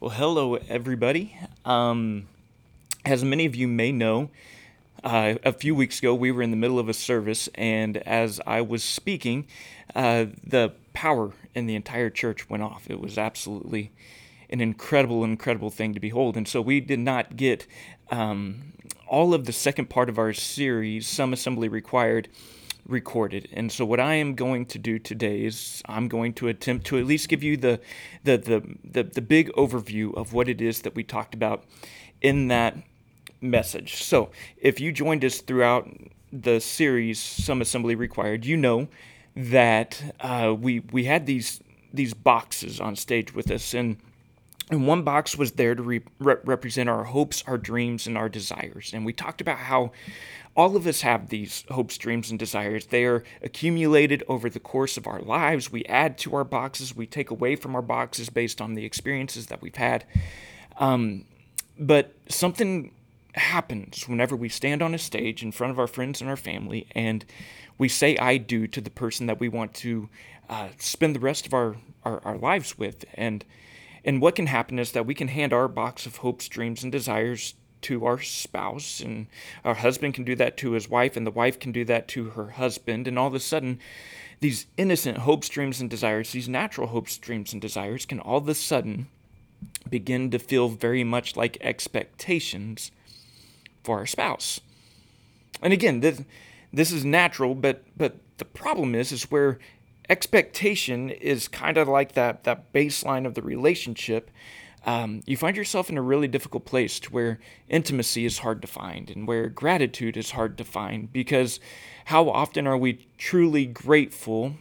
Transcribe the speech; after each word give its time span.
Well, 0.00 0.12
hello, 0.12 0.54
everybody. 0.54 1.36
Um, 1.64 2.28
as 3.04 3.24
many 3.24 3.46
of 3.46 3.56
you 3.56 3.66
may 3.66 3.90
know, 3.90 4.30
uh, 5.02 5.34
a 5.42 5.52
few 5.52 5.74
weeks 5.74 5.98
ago 5.98 6.14
we 6.14 6.30
were 6.30 6.40
in 6.40 6.52
the 6.52 6.56
middle 6.56 6.78
of 6.78 6.88
a 6.88 6.94
service, 6.94 7.48
and 7.56 7.96
as 7.96 8.40
I 8.46 8.60
was 8.60 8.84
speaking, 8.84 9.48
uh, 9.96 10.26
the 10.46 10.72
power 10.92 11.32
in 11.52 11.66
the 11.66 11.74
entire 11.74 12.10
church 12.10 12.48
went 12.48 12.62
off. 12.62 12.88
It 12.88 13.00
was 13.00 13.18
absolutely 13.18 13.90
an 14.48 14.60
incredible, 14.60 15.24
incredible 15.24 15.68
thing 15.68 15.94
to 15.94 16.00
behold. 16.00 16.36
And 16.36 16.46
so 16.46 16.60
we 16.60 16.78
did 16.78 17.00
not 17.00 17.36
get 17.36 17.66
um, 18.08 18.74
all 19.08 19.34
of 19.34 19.46
the 19.46 19.52
second 19.52 19.90
part 19.90 20.08
of 20.08 20.16
our 20.16 20.32
series, 20.32 21.08
Some 21.08 21.32
Assembly 21.32 21.68
Required 21.68 22.28
recorded. 22.88 23.48
And 23.52 23.70
so 23.70 23.84
what 23.84 24.00
I 24.00 24.14
am 24.14 24.34
going 24.34 24.66
to 24.66 24.78
do 24.78 24.98
today 24.98 25.44
is 25.44 25.82
I'm 25.86 26.08
going 26.08 26.32
to 26.34 26.48
attempt 26.48 26.86
to 26.86 26.98
at 26.98 27.04
least 27.04 27.28
give 27.28 27.42
you 27.42 27.56
the 27.56 27.80
the 28.24 28.38
the 28.38 28.62
the, 28.82 29.02
the 29.04 29.22
big 29.22 29.52
overview 29.52 30.14
of 30.16 30.32
what 30.32 30.48
it 30.48 30.60
is 30.60 30.82
that 30.82 30.94
we 30.94 31.04
talked 31.04 31.34
about 31.34 31.64
in 32.20 32.48
that 32.48 32.76
message. 33.40 34.02
So, 34.02 34.30
if 34.56 34.80
you 34.80 34.90
joined 34.90 35.24
us 35.24 35.40
throughout 35.40 35.88
the 36.32 36.60
series 36.60 37.18
Some 37.18 37.60
Assembly 37.60 37.94
Required, 37.94 38.44
you 38.44 38.56
know 38.56 38.88
that 39.36 40.14
uh, 40.20 40.54
we 40.58 40.80
we 40.80 41.04
had 41.04 41.26
these 41.26 41.60
these 41.92 42.14
boxes 42.14 42.80
on 42.80 42.96
stage 42.96 43.34
with 43.34 43.50
us 43.50 43.74
and 43.74 43.98
and 44.70 44.86
one 44.86 45.02
box 45.02 45.36
was 45.36 45.52
there 45.52 45.74
to 45.74 45.82
re- 45.82 46.02
represent 46.18 46.88
our 46.88 47.04
hopes, 47.04 47.42
our 47.46 47.58
dreams, 47.58 48.06
and 48.06 48.18
our 48.18 48.28
desires. 48.28 48.92
And 48.92 49.04
we 49.06 49.12
talked 49.12 49.40
about 49.40 49.58
how 49.58 49.92
all 50.56 50.76
of 50.76 50.86
us 50.86 51.02
have 51.02 51.28
these 51.28 51.64
hopes, 51.70 51.96
dreams, 51.96 52.30
and 52.30 52.38
desires. 52.38 52.86
They 52.86 53.04
are 53.04 53.24
accumulated 53.42 54.24
over 54.28 54.50
the 54.50 54.60
course 54.60 54.96
of 54.96 55.06
our 55.06 55.20
lives. 55.20 55.72
We 55.72 55.84
add 55.84 56.18
to 56.18 56.34
our 56.34 56.44
boxes, 56.44 56.94
we 56.94 57.06
take 57.06 57.30
away 57.30 57.56
from 57.56 57.74
our 57.74 57.82
boxes 57.82 58.28
based 58.28 58.60
on 58.60 58.74
the 58.74 58.84
experiences 58.84 59.46
that 59.46 59.62
we've 59.62 59.76
had. 59.76 60.04
Um, 60.78 61.24
but 61.78 62.14
something 62.28 62.92
happens 63.34 64.08
whenever 64.08 64.34
we 64.34 64.48
stand 64.48 64.82
on 64.82 64.94
a 64.94 64.98
stage 64.98 65.42
in 65.42 65.52
front 65.52 65.70
of 65.70 65.78
our 65.78 65.86
friends 65.86 66.20
and 66.20 66.28
our 66.28 66.36
family 66.36 66.88
and 66.92 67.24
we 67.78 67.88
say 67.88 68.16
I 68.18 68.36
do 68.36 68.66
to 68.66 68.80
the 68.80 68.90
person 68.90 69.26
that 69.26 69.40
we 69.40 69.48
want 69.48 69.72
to 69.74 70.08
uh, 70.50 70.68
spend 70.78 71.14
the 71.14 71.20
rest 71.20 71.46
of 71.46 71.54
our, 71.54 71.76
our, 72.04 72.20
our 72.24 72.36
lives 72.36 72.76
with. 72.76 73.04
And 73.14 73.44
and 74.08 74.22
what 74.22 74.36
can 74.36 74.46
happen 74.46 74.78
is 74.78 74.92
that 74.92 75.04
we 75.04 75.14
can 75.14 75.28
hand 75.28 75.52
our 75.52 75.68
box 75.68 76.06
of 76.06 76.16
hopes, 76.16 76.48
dreams, 76.48 76.82
and 76.82 76.90
desires 76.90 77.52
to 77.82 78.06
our 78.06 78.18
spouse, 78.18 79.00
and 79.00 79.26
our 79.66 79.74
husband 79.74 80.14
can 80.14 80.24
do 80.24 80.34
that 80.34 80.56
to 80.56 80.70
his 80.72 80.88
wife, 80.88 81.14
and 81.14 81.26
the 81.26 81.30
wife 81.30 81.60
can 81.60 81.72
do 81.72 81.84
that 81.84 82.08
to 82.08 82.30
her 82.30 82.52
husband, 82.52 83.06
and 83.06 83.18
all 83.18 83.26
of 83.26 83.34
a 83.34 83.38
sudden, 83.38 83.78
these 84.40 84.64
innocent 84.78 85.18
hopes, 85.18 85.50
dreams, 85.50 85.78
and 85.78 85.90
desires, 85.90 86.32
these 86.32 86.48
natural 86.48 86.86
hopes, 86.86 87.18
dreams, 87.18 87.52
and 87.52 87.60
desires, 87.60 88.06
can 88.06 88.18
all 88.18 88.38
of 88.38 88.48
a 88.48 88.54
sudden 88.54 89.08
begin 89.90 90.30
to 90.30 90.38
feel 90.38 90.68
very 90.68 91.04
much 91.04 91.36
like 91.36 91.58
expectations 91.60 92.90
for 93.84 93.98
our 93.98 94.06
spouse. 94.06 94.62
And 95.60 95.74
again, 95.74 96.00
this, 96.00 96.22
this 96.72 96.92
is 96.92 97.04
natural, 97.04 97.54
but 97.54 97.84
but 97.94 98.16
the 98.38 98.46
problem 98.46 98.94
is 98.94 99.12
is 99.12 99.30
where 99.30 99.58
expectation 100.08 101.10
is 101.10 101.48
kind 101.48 101.76
of 101.76 101.88
like 101.88 102.12
that 102.12 102.44
that 102.44 102.72
baseline 102.72 103.26
of 103.26 103.34
the 103.34 103.42
relationship. 103.42 104.30
Um, 104.86 105.22
you 105.26 105.36
find 105.36 105.56
yourself 105.56 105.90
in 105.90 105.98
a 105.98 106.02
really 106.02 106.28
difficult 106.28 106.64
place 106.64 106.98
to 107.00 107.10
where 107.10 107.40
intimacy 107.68 108.24
is 108.24 108.38
hard 108.38 108.62
to 108.62 108.68
find 108.68 109.10
and 109.10 109.26
where 109.26 109.48
gratitude 109.48 110.16
is 110.16 110.30
hard 110.30 110.56
to 110.58 110.64
find 110.64 111.12
because 111.12 111.60
how 112.06 112.30
often 112.30 112.66
are 112.66 112.78
we 112.78 113.06
truly 113.18 113.66
grateful 113.66 114.54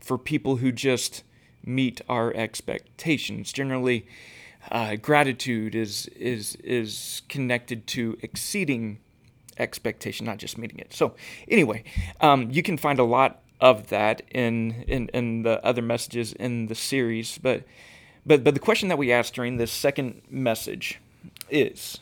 for 0.00 0.18
people 0.18 0.56
who 0.56 0.72
just 0.72 1.22
meet 1.64 2.00
our 2.08 2.34
expectations? 2.34 3.52
Generally 3.52 4.06
uh, 4.70 4.96
gratitude 4.96 5.74
is 5.74 6.06
is 6.08 6.56
is 6.56 7.22
connected 7.28 7.86
to 7.86 8.18
exceeding 8.20 8.98
expectation 9.56 10.26
not 10.26 10.38
just 10.38 10.58
meeting 10.58 10.78
it. 10.78 10.92
So 10.92 11.14
anyway 11.48 11.84
um, 12.20 12.50
you 12.50 12.62
can 12.62 12.76
find 12.76 12.98
a 12.98 13.04
lot 13.04 13.42
of 13.60 13.88
that 13.88 14.22
in, 14.30 14.84
in 14.88 15.08
in 15.08 15.42
the 15.42 15.64
other 15.64 15.82
messages 15.82 16.32
in 16.32 16.66
the 16.66 16.74
series 16.74 17.38
but 17.38 17.64
but, 18.24 18.44
but 18.44 18.54
the 18.54 18.60
question 18.60 18.88
that 18.88 18.98
we 18.98 19.12
asked 19.12 19.34
during 19.34 19.56
this 19.56 19.72
second 19.72 20.22
message 20.28 21.00
is 21.48 22.00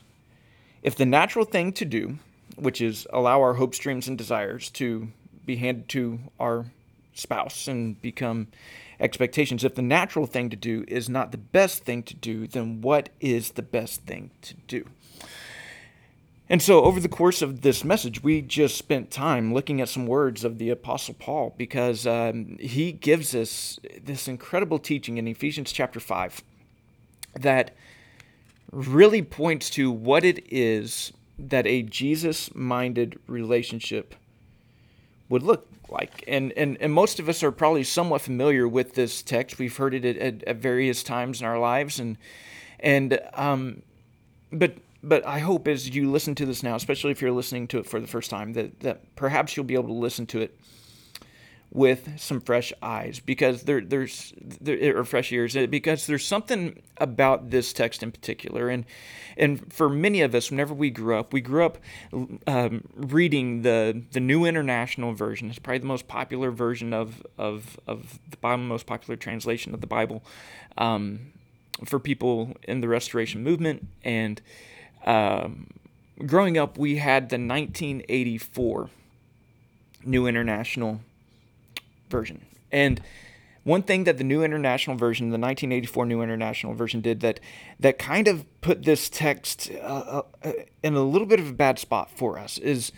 if 0.83 0.97
the 0.97 1.07
natural 1.07 1.45
thing 1.45 1.73
to 1.73 1.85
do, 1.85 2.19
which 2.57 2.81
is 2.81 3.07
allow 3.13 3.41
our 3.41 3.55
hopes, 3.55 3.79
dreams, 3.79 4.09
and 4.09 4.19
desires 4.19 4.71
to 4.71 5.09
be 5.45 5.57
handed 5.57 5.89
to 5.91 6.19
our 6.39 6.67
spouse 7.15 7.69
and 7.69 8.01
become 8.03 8.49
expectations, 9.01 9.65
if 9.65 9.75
the 9.75 9.83
natural 9.83 10.27
thing 10.27 10.51
to 10.51 10.57
do 10.57 10.85
is 10.89 11.09
not 11.09 11.33
the 11.33 11.39
best 11.39 11.85
thing 11.85 12.03
to 12.03 12.15
do, 12.15 12.47
then 12.47 12.81
what 12.81 13.09
is 13.21 13.53
the 13.53 13.63
best 13.63 14.03
thing 14.03 14.31
to 14.43 14.55
do? 14.67 14.87
And 16.51 16.63
so, 16.63 16.83
over 16.83 16.99
the 16.99 17.09
course 17.09 17.43
of 17.43 17.61
this 17.61 17.85
message, 17.85 18.23
we 18.23 18.41
just 18.41 18.77
spent 18.77 19.11
time 19.11 19.53
looking 19.53 19.83
at 19.83 19.91
some 19.91 20.07
words 20.07 20.45
of 20.45 20.57
the 20.57 20.71
Apostle 20.71 21.15
Paul 21.15 21.55
because 21.59 22.07
um, 22.07 22.57
he 22.59 22.91
gives 22.91 23.35
us 23.35 23.79
this 24.03 24.29
incredible 24.29 24.79
teaching 24.79 25.19
in 25.19 25.29
Ephesians 25.29 25.73
chapter 25.73 26.01
5 26.01 26.43
that 27.35 27.73
really 28.73 29.21
points 29.21 29.69
to 29.71 29.91
what 29.91 30.25
it 30.25 30.43
is 30.51 31.13
that 31.39 31.67
a 31.67 31.83
Jesus 31.83 32.55
minded 32.55 33.19
relationship 33.27 34.15
would 35.29 35.43
look 35.43 35.69
like. 35.91 36.25
And, 36.27 36.53
and, 36.53 36.79
and 36.81 36.93
most 36.93 37.21
of 37.21 37.29
us 37.29 37.43
are 37.43 37.53
probably 37.53 37.85
somewhat 37.85 38.23
familiar 38.23 38.67
with 38.67 38.95
this 38.95 39.23
text. 39.23 39.59
We've 39.59 39.77
heard 39.77 39.95
it 39.95 40.05
at, 40.05 40.43
at 40.45 40.57
various 40.57 41.03
times 41.03 41.41
in 41.41 41.47
our 41.47 41.59
lives. 41.59 42.01
And, 42.01 42.17
and 42.81 43.21
um, 43.35 43.83
but 44.51 44.75
but 45.03 45.25
I 45.27 45.39
hope 45.39 45.69
as 45.69 45.89
you 45.89 46.11
listen 46.11 46.35
to 46.37 46.47
this 46.47 46.63
now, 46.63 46.75
especially 46.75 47.13
if 47.13 47.23
you're 47.23 47.33
listening 47.33 47.69
to 47.69 47.79
it 47.79 47.87
for 47.87 48.01
the 48.01 48.07
first 48.07 48.31
time, 48.31 48.55
that, 48.55 48.81
that 48.81 49.15
perhaps 49.17 49.57
you'll 49.57 49.65
be 49.65 49.75
able 49.75 49.89
to 49.89 49.93
listen 49.93 50.27
to 50.27 50.41
it 50.41 50.59
with 51.71 52.19
some 52.19 52.41
fresh 52.41 52.73
eyes 52.81 53.21
because 53.21 53.65
there, 53.65 53.81
there's 53.81 54.33
there, 54.39 54.97
or 54.97 55.05
fresh 55.05 55.31
ears 55.33 55.55
eh, 55.55 55.67
because 55.67 56.07
there's 56.07 56.25
something 56.25 56.83
about 56.97 57.51
this 57.51 57.73
text 57.73 58.03
in 58.03 58.11
particular. 58.11 58.69
And 58.69 58.87
and 59.37 59.71
for 59.73 59.89
many 59.89 60.23
of 60.23 60.35
us 60.35 60.51
whenever 60.51 60.73
we 60.73 60.91
grew 60.91 61.19
up 61.19 61.33
we 61.33 61.41
grew 61.41 61.67
up 61.67 61.79
um, 62.47 62.85
reading 62.95 63.63
the 63.63 64.03
the 64.13 64.21
new 64.21 64.47
international 64.47 65.13
version. 65.13 65.51
It's 65.51 65.59
probably 65.59 65.81
the 65.81 65.87
most 65.87 66.09
popular 66.09 66.51
version 66.51 66.95
of 66.95 67.23
of 67.37 67.79
of 67.87 68.19
the 68.31 68.39
Bible 68.39 68.65
most 68.65 68.87
popular 68.87 69.17
translation 69.17 69.75
of 69.75 69.83
the 69.83 69.87
Bible 69.87 70.25
um, 70.79 71.33
for 71.85 71.99
people 71.99 72.57
in 72.63 72.81
the 72.81 72.89
restoration 72.89 73.43
movement. 73.43 73.87
And 74.03 74.41
um, 75.07 75.69
growing 76.27 76.59
up, 76.59 76.79
we 76.79 76.97
had 76.97 77.31
the 77.31 77.37
1984 77.37 78.91
New 80.05 80.27
International 80.27 81.01
version. 82.11 82.45
And 82.71 83.01
one 83.65 83.83
thing 83.83 84.05
that 84.05 84.17
the 84.17 84.25
New 84.25 84.43
International 84.43 84.97
version, 84.97 85.27
the 85.27 85.39
1984 85.39 86.07
New 86.07 86.23
International 86.23 86.75
version, 86.75 87.01
did 87.01 87.21
that 87.21 87.41
that 87.79 87.99
kind 87.99 88.27
of 88.27 88.47
put 88.61 88.85
this 88.85 89.11
text 89.11 89.71
uh, 89.83 90.23
uh, 90.43 90.53
in 90.83 90.95
a 90.95 91.03
little 91.03 91.27
bit 91.27 91.39
of 91.39 91.51
a 91.51 91.53
bad 91.53 91.79
spot 91.79 92.11
for 92.11 92.39
us 92.39 92.59
is 92.59 92.93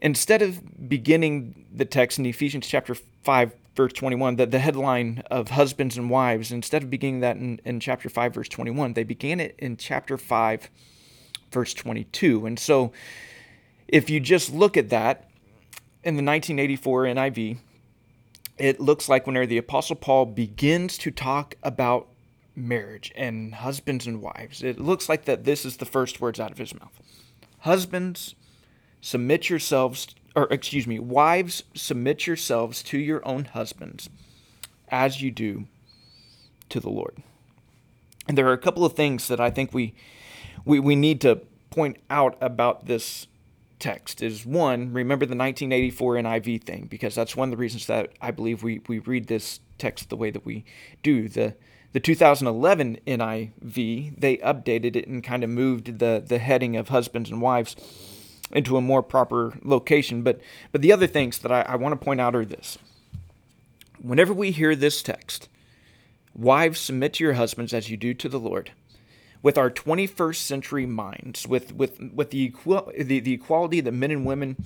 instead 0.00 0.42
of 0.42 0.88
beginning 0.88 1.66
the 1.72 1.84
text 1.84 2.18
in 2.18 2.26
Ephesians 2.26 2.66
chapter 2.66 2.94
5 2.94 3.52
verse 3.76 3.92
21 3.92 4.36
the, 4.36 4.46
the 4.46 4.58
headline 4.58 5.22
of 5.30 5.50
husbands 5.50 5.96
and 5.96 6.10
wives 6.10 6.50
instead 6.50 6.82
of 6.82 6.90
beginning 6.90 7.20
that 7.20 7.36
in, 7.36 7.60
in 7.64 7.78
chapter 7.78 8.08
5 8.08 8.34
verse 8.34 8.48
21 8.48 8.94
they 8.94 9.04
began 9.04 9.38
it 9.38 9.54
in 9.58 9.76
chapter 9.76 10.16
5 10.16 10.68
verse 11.50 11.74
22. 11.74 12.46
And 12.46 12.58
so 12.58 12.92
if 13.86 14.10
you 14.10 14.20
just 14.20 14.52
look 14.52 14.76
at 14.76 14.90
that 14.90 15.30
in 16.04 16.16
the 16.16 16.22
1984 16.22 17.04
NIV, 17.04 17.58
it 18.58 18.80
looks 18.80 19.08
like 19.08 19.26
whenever 19.26 19.46
the 19.46 19.58
Apostle 19.58 19.96
Paul 19.96 20.26
begins 20.26 20.98
to 20.98 21.10
talk 21.10 21.54
about 21.62 22.08
marriage 22.54 23.12
and 23.16 23.54
husbands 23.54 24.06
and 24.06 24.20
wives, 24.20 24.62
it 24.62 24.80
looks 24.80 25.08
like 25.08 25.24
that 25.24 25.44
this 25.44 25.64
is 25.64 25.76
the 25.76 25.86
first 25.86 26.20
words 26.20 26.40
out 26.40 26.50
of 26.50 26.58
his 26.58 26.74
mouth. 26.74 27.00
Husbands, 27.60 28.34
submit 29.00 29.48
yourselves, 29.48 30.14
or 30.34 30.48
excuse 30.50 30.86
me, 30.86 30.98
wives, 30.98 31.62
submit 31.74 32.26
yourselves 32.26 32.82
to 32.84 32.98
your 32.98 33.26
own 33.26 33.44
husbands 33.46 34.10
as 34.88 35.22
you 35.22 35.30
do 35.30 35.66
to 36.68 36.80
the 36.80 36.90
Lord. 36.90 37.22
And 38.26 38.36
there 38.36 38.48
are 38.48 38.52
a 38.52 38.58
couple 38.58 38.84
of 38.84 38.92
things 38.92 39.28
that 39.28 39.40
I 39.40 39.50
think 39.50 39.72
we 39.72 39.94
we, 40.68 40.78
we 40.78 40.94
need 40.94 41.22
to 41.22 41.40
point 41.70 41.96
out 42.10 42.36
about 42.42 42.86
this 42.86 43.26
text 43.78 44.22
is 44.22 44.44
one, 44.44 44.92
remember 44.92 45.24
the 45.24 45.34
1984 45.34 46.16
NIV 46.16 46.62
thing, 46.62 46.86
because 46.90 47.14
that's 47.14 47.34
one 47.34 47.48
of 47.48 47.50
the 47.52 47.56
reasons 47.56 47.86
that 47.86 48.12
I 48.20 48.30
believe 48.30 48.62
we, 48.62 48.82
we 48.86 48.98
read 48.98 49.28
this 49.28 49.60
text 49.78 50.10
the 50.10 50.16
way 50.16 50.30
that 50.30 50.44
we 50.44 50.64
do. 51.02 51.28
The 51.28 51.54
the 51.94 52.00
2011 52.00 52.98
NIV, 53.06 54.20
they 54.20 54.36
updated 54.36 54.94
it 54.94 55.08
and 55.08 55.24
kind 55.24 55.42
of 55.42 55.48
moved 55.48 56.00
the, 56.00 56.22
the 56.24 56.38
heading 56.38 56.76
of 56.76 56.90
husbands 56.90 57.30
and 57.30 57.40
wives 57.40 57.74
into 58.52 58.76
a 58.76 58.82
more 58.82 59.02
proper 59.02 59.58
location. 59.64 60.22
But 60.22 60.38
but 60.70 60.82
the 60.82 60.92
other 60.92 61.06
things 61.06 61.38
that 61.38 61.50
I, 61.50 61.62
I 61.62 61.76
want 61.76 61.98
to 61.98 62.04
point 62.04 62.20
out 62.20 62.36
are 62.36 62.44
this. 62.44 62.76
Whenever 64.02 64.34
we 64.34 64.50
hear 64.50 64.76
this 64.76 65.00
text, 65.00 65.48
wives 66.34 66.78
submit 66.78 67.14
to 67.14 67.24
your 67.24 67.32
husbands 67.32 67.72
as 67.72 67.88
you 67.88 67.96
do 67.96 68.12
to 68.12 68.28
the 68.28 68.38
Lord 68.38 68.72
with 69.42 69.56
our 69.56 69.70
21st 69.70 70.36
century 70.36 70.86
minds, 70.86 71.46
with 71.46 71.74
with 71.74 72.00
with 72.12 72.30
the 72.30 72.40
equal 72.40 72.90
the, 72.96 73.20
the 73.20 73.32
equality 73.32 73.80
that 73.80 73.92
men 73.92 74.10
and 74.10 74.24
women 74.24 74.56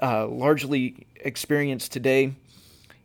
uh, 0.00 0.26
largely 0.26 1.06
experience 1.16 1.88
today, 1.88 2.34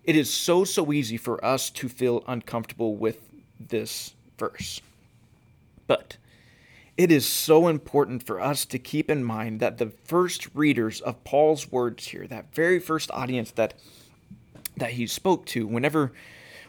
it 0.03 0.15
is 0.15 0.31
so 0.33 0.63
so 0.63 0.91
easy 0.91 1.17
for 1.17 1.43
us 1.43 1.69
to 1.69 1.89
feel 1.89 2.23
uncomfortable 2.27 2.95
with 2.95 3.19
this 3.59 4.13
verse. 4.37 4.81
But 5.87 6.17
it 6.97 7.11
is 7.11 7.25
so 7.25 7.67
important 7.67 8.23
for 8.23 8.39
us 8.39 8.65
to 8.65 8.79
keep 8.79 9.09
in 9.09 9.23
mind 9.23 9.59
that 9.59 9.77
the 9.77 9.91
first 10.05 10.47
readers 10.53 11.01
of 11.01 11.23
Paul's 11.23 11.71
words 11.71 12.07
here, 12.07 12.25
that 12.27 12.53
very 12.53 12.79
first 12.79 13.11
audience 13.11 13.51
that 13.51 13.73
that 14.77 14.91
he 14.91 15.07
spoke 15.07 15.45
to, 15.45 15.65
whenever 15.65 16.11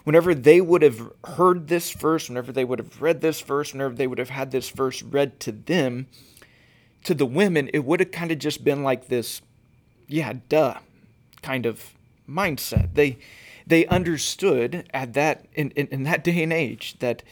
whenever 0.06 0.36
they 0.36 0.60
would 0.60 0.82
have 0.82 1.10
heard 1.24 1.66
this 1.66 1.90
verse, 1.90 2.28
whenever 2.28 2.52
they 2.52 2.64
would 2.64 2.78
have 2.78 3.02
read 3.02 3.20
this 3.20 3.40
verse, 3.40 3.72
whenever 3.72 3.92
they 3.92 4.06
would 4.06 4.20
have 4.20 4.30
had 4.30 4.52
this 4.52 4.70
verse 4.70 5.02
read 5.02 5.40
to 5.40 5.50
them, 5.50 6.06
to 7.02 7.12
the 7.12 7.26
women, 7.26 7.68
it 7.74 7.84
would 7.84 7.98
have 7.98 8.12
kind 8.12 8.30
of 8.30 8.38
just 8.38 8.62
been 8.62 8.84
like 8.84 9.08
this, 9.08 9.42
yeah, 10.06 10.34
duh, 10.48 10.74
kind 11.42 11.66
of 11.66 11.92
mindset. 12.28 12.94
They 12.94 13.18
they 13.66 13.84
understood 13.86 14.88
at 14.94 15.14
that 15.14 15.46
in, 15.54 15.72
in, 15.72 15.88
in 15.88 16.04
that 16.04 16.22
day 16.22 16.40
and 16.40 16.52
age 16.52 17.00
that 17.00 17.24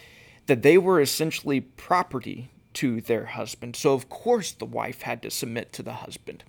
that 0.47 0.63
they 0.63 0.77
were 0.77 1.01
essentially 1.01 1.61
property 1.61 2.51
to 2.73 3.01
their 3.01 3.27
husband. 3.27 3.77
So 3.77 3.95
of 3.95 4.09
course 4.09 4.51
the 4.51 4.65
wife 4.65 5.03
had 5.03 5.23
to 5.23 5.31
submit 5.31 5.73
to 5.75 5.85
the 5.85 5.93
husband. 5.93 6.43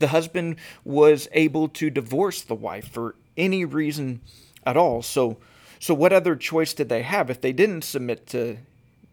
The 0.00 0.08
husband 0.08 0.56
was 0.84 1.28
able 1.32 1.68
to 1.68 1.88
divorce 1.88 2.42
the 2.42 2.54
wife 2.54 2.88
for 2.90 3.14
any 3.38 3.64
reason 3.64 4.20
at 4.66 4.76
all. 4.76 5.02
So 5.02 5.38
so 5.78 5.94
what 5.94 6.12
other 6.12 6.36
choice 6.36 6.74
did 6.74 6.88
they 6.88 7.02
have 7.02 7.30
if 7.30 7.40
they 7.40 7.52
didn't 7.52 7.82
submit 7.82 8.26
to 8.28 8.58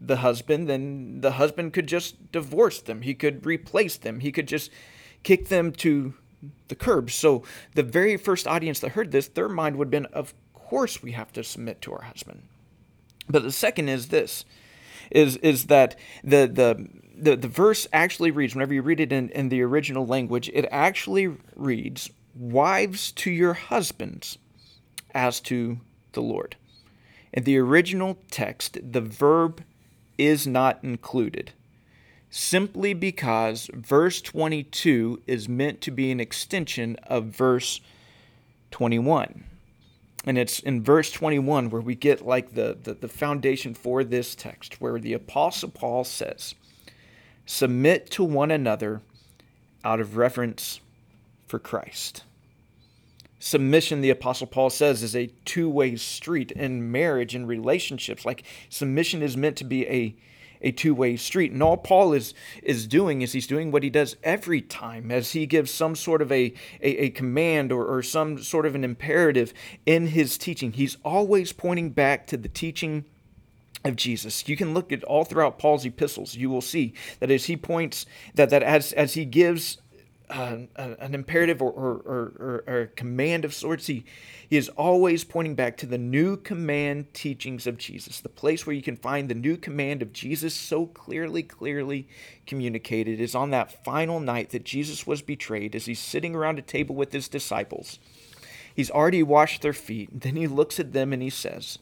the 0.00 0.16
husband 0.16 0.68
then 0.68 1.20
the 1.20 1.32
husband 1.32 1.72
could 1.72 1.86
just 1.86 2.32
divorce 2.32 2.80
them. 2.80 3.02
He 3.02 3.14
could 3.14 3.46
replace 3.46 3.96
them. 3.96 4.20
He 4.20 4.32
could 4.32 4.48
just 4.48 4.70
kick 5.22 5.48
them 5.48 5.72
to 5.72 6.14
the 6.68 6.74
curb. 6.74 7.10
So 7.10 7.42
the 7.74 7.82
very 7.82 8.16
first 8.16 8.46
audience 8.46 8.80
that 8.80 8.90
heard 8.90 9.12
this, 9.12 9.28
their 9.28 9.48
mind 9.48 9.76
would 9.76 9.86
have 9.86 9.90
been 9.90 10.06
of 10.06 10.34
course 10.52 11.02
we 11.02 11.12
have 11.12 11.32
to 11.34 11.44
submit 11.44 11.80
to 11.82 11.92
our 11.92 12.02
husband. 12.02 12.42
But 13.28 13.42
the 13.42 13.52
second 13.52 13.88
is 13.88 14.08
this 14.08 14.44
is 15.10 15.36
is 15.38 15.66
that 15.66 15.96
the 16.22 16.46
the 16.46 16.88
the, 17.16 17.36
the 17.36 17.48
verse 17.48 17.86
actually 17.92 18.30
reads, 18.30 18.54
whenever 18.54 18.74
you 18.74 18.82
read 18.82 19.00
it 19.00 19.12
in, 19.12 19.28
in 19.30 19.48
the 19.48 19.62
original 19.62 20.06
language, 20.06 20.50
it 20.52 20.66
actually 20.70 21.36
reads, 21.54 22.10
Wives 22.34 23.12
to 23.12 23.30
your 23.30 23.52
husbands 23.52 24.38
as 25.14 25.40
to 25.40 25.78
the 26.12 26.22
Lord. 26.22 26.56
In 27.32 27.44
the 27.44 27.58
original 27.58 28.18
text, 28.30 28.78
the 28.82 29.00
verb 29.00 29.62
is 30.16 30.46
not 30.46 30.78
included, 30.82 31.52
simply 32.30 32.94
because 32.94 33.68
verse 33.72 34.20
22 34.20 35.22
is 35.26 35.48
meant 35.48 35.80
to 35.80 35.90
be 35.90 36.10
an 36.10 36.20
extension 36.20 36.96
of 37.04 37.24
verse 37.26 37.80
21. 38.70 39.44
And 40.26 40.38
it's 40.38 40.58
in 40.60 40.82
verse 40.82 41.10
21 41.10 41.70
where 41.70 41.82
we 41.82 41.94
get 41.94 42.24
like 42.24 42.54
the, 42.54 42.78
the, 42.80 42.94
the 42.94 43.08
foundation 43.08 43.74
for 43.74 44.04
this 44.04 44.34
text, 44.34 44.80
where 44.80 44.98
the 44.98 45.12
Apostle 45.12 45.70
Paul 45.70 46.04
says, 46.04 46.54
Submit 47.46 48.10
to 48.12 48.24
one 48.24 48.50
another 48.50 49.02
out 49.84 50.00
of 50.00 50.16
reverence 50.16 50.80
for 51.46 51.58
Christ. 51.58 52.24
Submission, 53.44 54.00
the 54.00 54.08
Apostle 54.08 54.46
Paul 54.46 54.70
says, 54.70 55.02
is 55.02 55.14
a 55.14 55.26
two 55.44 55.68
way 55.68 55.96
street 55.96 56.50
in 56.52 56.90
marriage 56.90 57.34
and 57.34 57.46
relationships. 57.46 58.24
Like 58.24 58.42
submission 58.70 59.20
is 59.20 59.36
meant 59.36 59.58
to 59.58 59.64
be 59.64 59.86
a 59.86 60.16
a 60.62 60.72
two-way 60.72 61.14
street. 61.18 61.52
And 61.52 61.62
all 61.62 61.76
Paul 61.76 62.14
is 62.14 62.32
is 62.62 62.86
doing 62.86 63.20
is 63.20 63.32
he's 63.32 63.46
doing 63.46 63.70
what 63.70 63.82
he 63.82 63.90
does 63.90 64.16
every 64.22 64.62
time 64.62 65.10
as 65.10 65.32
he 65.32 65.44
gives 65.44 65.70
some 65.70 65.94
sort 65.94 66.22
of 66.22 66.32
a, 66.32 66.54
a, 66.80 67.04
a 67.04 67.10
command 67.10 67.70
or, 67.70 67.84
or 67.84 68.02
some 68.02 68.38
sort 68.38 68.64
of 68.64 68.74
an 68.74 68.82
imperative 68.82 69.52
in 69.84 70.06
his 70.06 70.38
teaching. 70.38 70.72
He's 70.72 70.96
always 71.04 71.52
pointing 71.52 71.90
back 71.90 72.26
to 72.28 72.38
the 72.38 72.48
teaching 72.48 73.04
of 73.84 73.96
Jesus. 73.96 74.48
You 74.48 74.56
can 74.56 74.72
look 74.72 74.90
at 74.90 75.04
all 75.04 75.24
throughout 75.24 75.58
Paul's 75.58 75.84
epistles. 75.84 76.34
You 76.34 76.48
will 76.48 76.62
see 76.62 76.94
that 77.20 77.30
as 77.30 77.44
he 77.44 77.58
points 77.58 78.06
that 78.34 78.48
that 78.48 78.62
as 78.62 78.94
as 78.94 79.12
he 79.12 79.26
gives 79.26 79.76
an 80.30 81.14
imperative 81.14 81.60
or, 81.60 81.70
or, 81.70 81.92
or, 82.06 82.64
or, 82.66 82.86
command 82.96 83.44
of 83.44 83.52
sorts. 83.52 83.86
He, 83.86 84.04
he 84.48 84.56
is 84.56 84.70
always 84.70 85.22
pointing 85.22 85.54
back 85.54 85.76
to 85.78 85.86
the 85.86 85.98
new 85.98 86.36
command 86.36 87.12
teachings 87.12 87.66
of 87.66 87.76
Jesus, 87.76 88.20
the 88.20 88.30
place 88.30 88.66
where 88.66 88.74
you 88.74 88.82
can 88.82 88.96
find 88.96 89.28
the 89.28 89.34
new 89.34 89.56
command 89.56 90.00
of 90.00 90.12
Jesus 90.12 90.54
so 90.54 90.86
clearly, 90.86 91.42
clearly 91.42 92.08
communicated 92.46 93.20
is 93.20 93.34
on 93.34 93.50
that 93.50 93.84
final 93.84 94.18
night 94.18 94.50
that 94.50 94.64
Jesus 94.64 95.06
was 95.06 95.20
betrayed 95.20 95.74
as 95.76 95.86
he's 95.86 96.00
sitting 96.00 96.34
around 96.34 96.58
a 96.58 96.62
table 96.62 96.94
with 96.94 97.12
his 97.12 97.28
disciples. 97.28 97.98
He's 98.74 98.90
already 98.90 99.22
washed 99.22 99.62
their 99.62 99.72
feet. 99.72 100.22
Then 100.22 100.36
he 100.36 100.46
looks 100.46 100.80
at 100.80 100.92
them 100.92 101.12
and 101.12 101.22
he 101.22 101.30
says, 101.30 101.78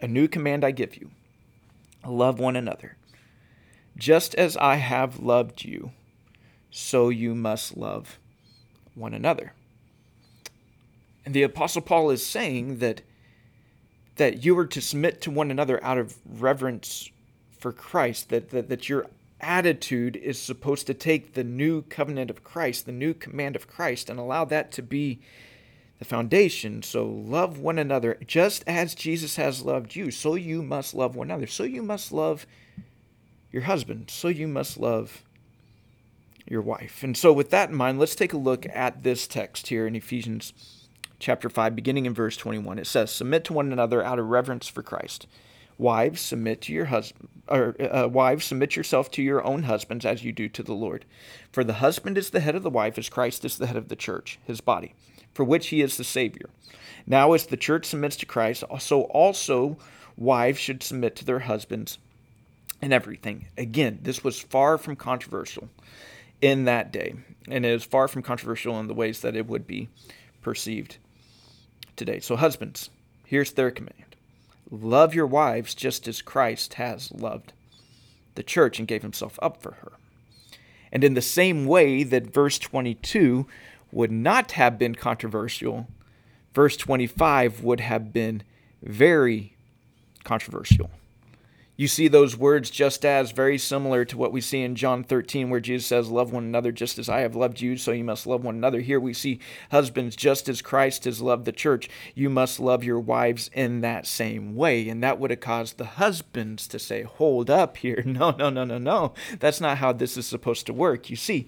A 0.00 0.08
new 0.08 0.26
command 0.26 0.64
I 0.64 0.72
give 0.72 0.96
you 0.96 1.10
love 2.04 2.38
one 2.38 2.56
another. 2.56 2.96
Just 3.96 4.34
as 4.34 4.56
I 4.56 4.76
have 4.76 5.20
loved 5.20 5.64
you 5.64 5.92
so 6.70 7.08
you 7.08 7.34
must 7.34 7.76
love 7.76 8.18
one 8.94 9.14
another. 9.14 9.52
And 11.24 11.34
the 11.34 11.42
apostle 11.42 11.82
Paul 11.82 12.10
is 12.10 12.24
saying 12.24 12.78
that 12.78 13.02
that 14.16 14.44
you 14.44 14.58
are 14.58 14.66
to 14.66 14.82
submit 14.82 15.22
to 15.22 15.30
one 15.30 15.50
another 15.50 15.82
out 15.82 15.96
of 15.96 16.18
reverence 16.28 17.08
for 17.58 17.72
Christ, 17.72 18.28
that, 18.28 18.50
that, 18.50 18.68
that 18.68 18.86
your 18.86 19.06
attitude 19.40 20.14
is 20.14 20.38
supposed 20.38 20.86
to 20.86 20.94
take 20.94 21.32
the 21.32 21.42
new 21.42 21.80
covenant 21.82 22.28
of 22.30 22.44
Christ, 22.44 22.84
the 22.84 22.92
new 22.92 23.14
command 23.14 23.56
of 23.56 23.66
Christ, 23.66 24.10
and 24.10 24.18
allow 24.18 24.44
that 24.44 24.72
to 24.72 24.82
be 24.82 25.20
the 25.98 26.04
foundation. 26.04 26.82
So 26.82 27.06
love 27.06 27.58
one 27.58 27.78
another 27.78 28.18
just 28.26 28.62
as 28.66 28.94
Jesus 28.94 29.36
has 29.36 29.62
loved 29.62 29.96
you. 29.96 30.10
So 30.10 30.34
you 30.34 30.62
must 30.62 30.94
love 30.94 31.16
one 31.16 31.28
another. 31.28 31.46
So 31.46 31.64
you 31.64 31.82
must 31.82 32.12
love 32.12 32.46
your 33.50 33.62
husband. 33.62 34.10
So 34.10 34.28
you 34.28 34.48
must 34.48 34.78
love 34.78 35.22
your 36.50 36.60
wife. 36.60 37.02
And 37.02 37.16
so, 37.16 37.32
with 37.32 37.50
that 37.50 37.70
in 37.70 37.76
mind, 37.76 37.98
let's 37.98 38.16
take 38.16 38.32
a 38.32 38.38
look 38.38 38.66
at 38.74 39.04
this 39.04 39.26
text 39.26 39.68
here 39.68 39.86
in 39.86 39.94
Ephesians 39.94 40.52
chapter 41.20 41.48
5, 41.48 41.76
beginning 41.76 42.06
in 42.06 42.12
verse 42.12 42.36
21. 42.36 42.78
It 42.78 42.86
says, 42.88 43.12
Submit 43.12 43.44
to 43.44 43.52
one 43.52 43.72
another 43.72 44.04
out 44.04 44.18
of 44.18 44.26
reverence 44.26 44.66
for 44.66 44.82
Christ. 44.82 45.28
Wives, 45.78 46.20
submit 46.20 46.60
to 46.62 46.72
your 46.72 46.86
husband, 46.86 47.28
or 47.48 47.76
uh, 47.80 48.08
wives, 48.08 48.44
submit 48.44 48.76
yourself 48.76 49.10
to 49.12 49.22
your 49.22 49.42
own 49.44 49.62
husbands 49.62 50.04
as 50.04 50.24
you 50.24 50.32
do 50.32 50.48
to 50.48 50.62
the 50.62 50.74
Lord. 50.74 51.04
For 51.52 51.62
the 51.62 51.74
husband 51.74 52.18
is 52.18 52.30
the 52.30 52.40
head 52.40 52.56
of 52.56 52.64
the 52.64 52.68
wife, 52.68 52.98
as 52.98 53.08
Christ 53.08 53.44
is 53.44 53.56
the 53.56 53.68
head 53.68 53.76
of 53.76 53.88
the 53.88 53.96
church, 53.96 54.38
his 54.44 54.60
body, 54.60 54.94
for 55.32 55.44
which 55.44 55.68
he 55.68 55.80
is 55.80 55.96
the 55.96 56.04
Savior. 56.04 56.50
Now, 57.06 57.32
as 57.32 57.46
the 57.46 57.56
church 57.56 57.86
submits 57.86 58.16
to 58.16 58.26
Christ, 58.26 58.64
so 58.80 59.02
also 59.02 59.78
wives 60.16 60.58
should 60.58 60.82
submit 60.82 61.16
to 61.16 61.24
their 61.24 61.38
husbands 61.40 61.98
in 62.82 62.92
everything. 62.92 63.46
Again, 63.56 64.00
this 64.02 64.24
was 64.24 64.38
far 64.38 64.76
from 64.76 64.96
controversial 64.96 65.68
in 66.40 66.64
that 66.64 66.92
day. 66.92 67.14
And 67.48 67.64
it 67.64 67.70
is 67.70 67.84
far 67.84 68.08
from 68.08 68.22
controversial 68.22 68.78
in 68.78 68.86
the 68.86 68.94
ways 68.94 69.20
that 69.20 69.36
it 69.36 69.46
would 69.46 69.66
be 69.66 69.88
perceived 70.42 70.98
today. 71.96 72.20
So, 72.20 72.36
husbands, 72.36 72.90
here's 73.24 73.52
their 73.52 73.70
command 73.70 74.16
love 74.70 75.14
your 75.14 75.26
wives 75.26 75.74
just 75.74 76.06
as 76.06 76.22
Christ 76.22 76.74
has 76.74 77.10
loved 77.12 77.52
the 78.36 78.42
church 78.42 78.78
and 78.78 78.86
gave 78.86 79.02
himself 79.02 79.38
up 79.42 79.60
for 79.60 79.72
her. 79.72 79.92
And 80.92 81.02
in 81.02 81.14
the 81.14 81.22
same 81.22 81.66
way 81.66 82.04
that 82.04 82.32
verse 82.32 82.58
22 82.58 83.46
would 83.92 84.12
not 84.12 84.52
have 84.52 84.78
been 84.78 84.94
controversial, 84.94 85.88
verse 86.54 86.76
25 86.76 87.62
would 87.62 87.80
have 87.80 88.12
been 88.12 88.42
very 88.82 89.56
controversial 90.24 90.90
you 91.80 91.88
see 91.88 92.08
those 92.08 92.36
words 92.36 92.68
just 92.68 93.06
as 93.06 93.30
very 93.30 93.56
similar 93.56 94.04
to 94.04 94.18
what 94.18 94.32
we 94.32 94.42
see 94.42 94.60
in 94.60 94.76
John 94.76 95.02
13, 95.02 95.48
where 95.48 95.60
Jesus 95.60 95.86
says, 95.86 96.10
Love 96.10 96.30
one 96.30 96.44
another 96.44 96.72
just 96.72 96.98
as 96.98 97.08
I 97.08 97.20
have 97.20 97.34
loved 97.34 97.62
you, 97.62 97.78
so 97.78 97.90
you 97.90 98.04
must 98.04 98.26
love 98.26 98.44
one 98.44 98.56
another. 98.56 98.80
Here 98.80 99.00
we 99.00 99.14
see 99.14 99.40
husbands, 99.70 100.14
just 100.14 100.46
as 100.50 100.60
Christ 100.60 101.06
has 101.06 101.22
loved 101.22 101.46
the 101.46 101.52
church, 101.52 101.88
you 102.14 102.28
must 102.28 102.60
love 102.60 102.84
your 102.84 103.00
wives 103.00 103.48
in 103.54 103.80
that 103.80 104.06
same 104.06 104.54
way. 104.56 104.90
And 104.90 105.02
that 105.02 105.18
would 105.18 105.30
have 105.30 105.40
caused 105.40 105.78
the 105.78 105.86
husbands 105.86 106.68
to 106.68 106.78
say, 106.78 107.02
Hold 107.02 107.48
up 107.48 107.78
here. 107.78 108.04
No, 108.10 108.32
no, 108.32 108.50
no, 108.50 108.64
no, 108.64 108.76
no. 108.76 109.14
That's 109.38 109.62
not 109.62 109.78
how 109.78 109.94
this 109.94 110.18
is 110.18 110.26
supposed 110.26 110.66
to 110.66 110.74
work. 110.74 111.08
You 111.08 111.16
see, 111.16 111.46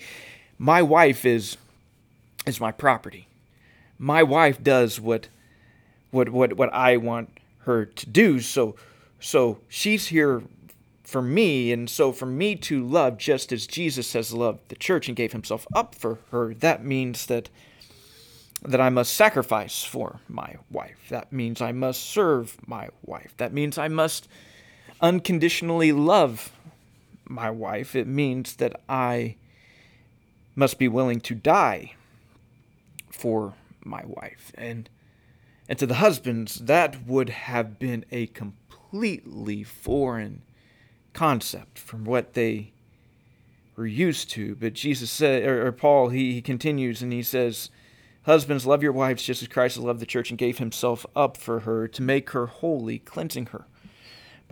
my 0.56 0.80
wife 0.80 1.26
is 1.26 1.58
is 2.46 2.58
my 2.58 2.72
property. 2.72 3.28
My 3.98 4.22
wife 4.22 4.62
does 4.62 4.98
what 4.98 5.28
what 6.10 6.30
what 6.30 6.54
what 6.54 6.72
I 6.72 6.96
want 6.96 7.36
her 7.64 7.84
to 7.84 8.06
do. 8.06 8.40
So 8.40 8.76
so 9.22 9.60
she's 9.68 10.08
here 10.08 10.42
for 11.04 11.22
me, 11.22 11.72
and 11.72 11.88
so 11.88 12.10
for 12.12 12.26
me 12.26 12.56
to 12.56 12.86
love 12.86 13.18
just 13.18 13.52
as 13.52 13.66
Jesus 13.66 14.12
has 14.14 14.32
loved 14.32 14.68
the 14.68 14.76
church 14.76 15.08
and 15.08 15.16
gave 15.16 15.32
himself 15.32 15.66
up 15.74 15.94
for 15.94 16.18
her, 16.30 16.54
that 16.54 16.84
means 16.84 17.26
that 17.26 17.48
that 18.64 18.80
I 18.80 18.90
must 18.90 19.14
sacrifice 19.14 19.82
for 19.82 20.20
my 20.28 20.56
wife. 20.70 21.06
That 21.08 21.32
means 21.32 21.60
I 21.60 21.72
must 21.72 22.00
serve 22.00 22.56
my 22.66 22.90
wife. 23.04 23.34
That 23.36 23.52
means 23.52 23.76
I 23.76 23.88
must 23.88 24.28
unconditionally 25.00 25.90
love 25.90 26.52
my 27.24 27.50
wife, 27.50 27.96
it 27.96 28.06
means 28.06 28.56
that 28.56 28.80
I 28.88 29.36
must 30.54 30.78
be 30.78 30.86
willing 30.86 31.20
to 31.22 31.34
die 31.34 31.94
for 33.10 33.54
my 33.84 34.02
wife. 34.04 34.52
And 34.56 34.88
and 35.68 35.78
to 35.78 35.86
the 35.86 35.94
husbands, 35.94 36.56
that 36.56 37.06
would 37.06 37.30
have 37.30 37.78
been 37.78 38.04
a 38.10 38.26
completely 38.92 39.62
foreign 39.62 40.42
concept 41.14 41.78
from 41.78 42.04
what 42.04 42.34
they 42.34 42.72
were 43.74 43.86
used 43.86 44.28
to. 44.30 44.54
But 44.54 44.74
Jesus 44.74 45.10
said, 45.10 45.44
or, 45.44 45.66
or 45.66 45.72
Paul, 45.72 46.10
he, 46.10 46.34
he 46.34 46.42
continues 46.42 47.00
and 47.00 47.10
he 47.10 47.22
says, 47.22 47.70
Husbands, 48.24 48.66
love 48.66 48.82
your 48.82 48.92
wives 48.92 49.22
just 49.22 49.40
as 49.40 49.48
Christ 49.48 49.78
loved 49.78 49.98
the 49.98 50.06
church 50.06 50.28
and 50.28 50.38
gave 50.38 50.58
himself 50.58 51.06
up 51.16 51.38
for 51.38 51.60
her 51.60 51.88
to 51.88 52.02
make 52.02 52.30
her 52.30 52.46
holy, 52.46 52.98
cleansing 52.98 53.46
her 53.46 53.66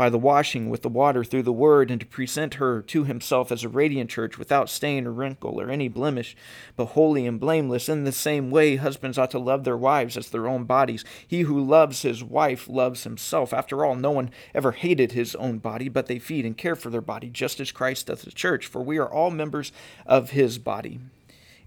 by 0.00 0.08
the 0.08 0.16
washing 0.16 0.70
with 0.70 0.80
the 0.80 0.88
water 0.88 1.22
through 1.22 1.42
the 1.42 1.52
word, 1.52 1.90
and 1.90 2.00
to 2.00 2.06
present 2.06 2.54
her 2.54 2.80
to 2.80 3.04
himself 3.04 3.52
as 3.52 3.64
a 3.64 3.68
radiant 3.68 4.08
church 4.08 4.38
without 4.38 4.70
stain 4.70 5.06
or 5.06 5.12
wrinkle 5.12 5.60
or 5.60 5.68
any 5.68 5.88
blemish, 5.88 6.34
but 6.74 6.86
holy 6.86 7.26
and 7.26 7.38
blameless. 7.38 7.86
In 7.86 8.04
the 8.04 8.10
same 8.10 8.50
way, 8.50 8.76
husbands 8.76 9.18
ought 9.18 9.30
to 9.32 9.38
love 9.38 9.64
their 9.64 9.76
wives 9.76 10.16
as 10.16 10.30
their 10.30 10.48
own 10.48 10.64
bodies. 10.64 11.04
He 11.28 11.42
who 11.42 11.62
loves 11.62 12.00
his 12.00 12.24
wife 12.24 12.66
loves 12.66 13.04
himself. 13.04 13.52
After 13.52 13.84
all, 13.84 13.94
no 13.94 14.10
one 14.10 14.30
ever 14.54 14.72
hated 14.72 15.12
his 15.12 15.34
own 15.34 15.58
body, 15.58 15.90
but 15.90 16.06
they 16.06 16.18
feed 16.18 16.46
and 16.46 16.56
care 16.56 16.76
for 16.76 16.88
their 16.88 17.02
body, 17.02 17.28
just 17.28 17.60
as 17.60 17.70
Christ 17.70 18.06
doth 18.06 18.22
the 18.22 18.30
church, 18.30 18.64
for 18.64 18.80
we 18.80 18.96
are 18.96 19.12
all 19.12 19.30
members 19.30 19.70
of 20.06 20.30
his 20.30 20.56
body. 20.56 20.98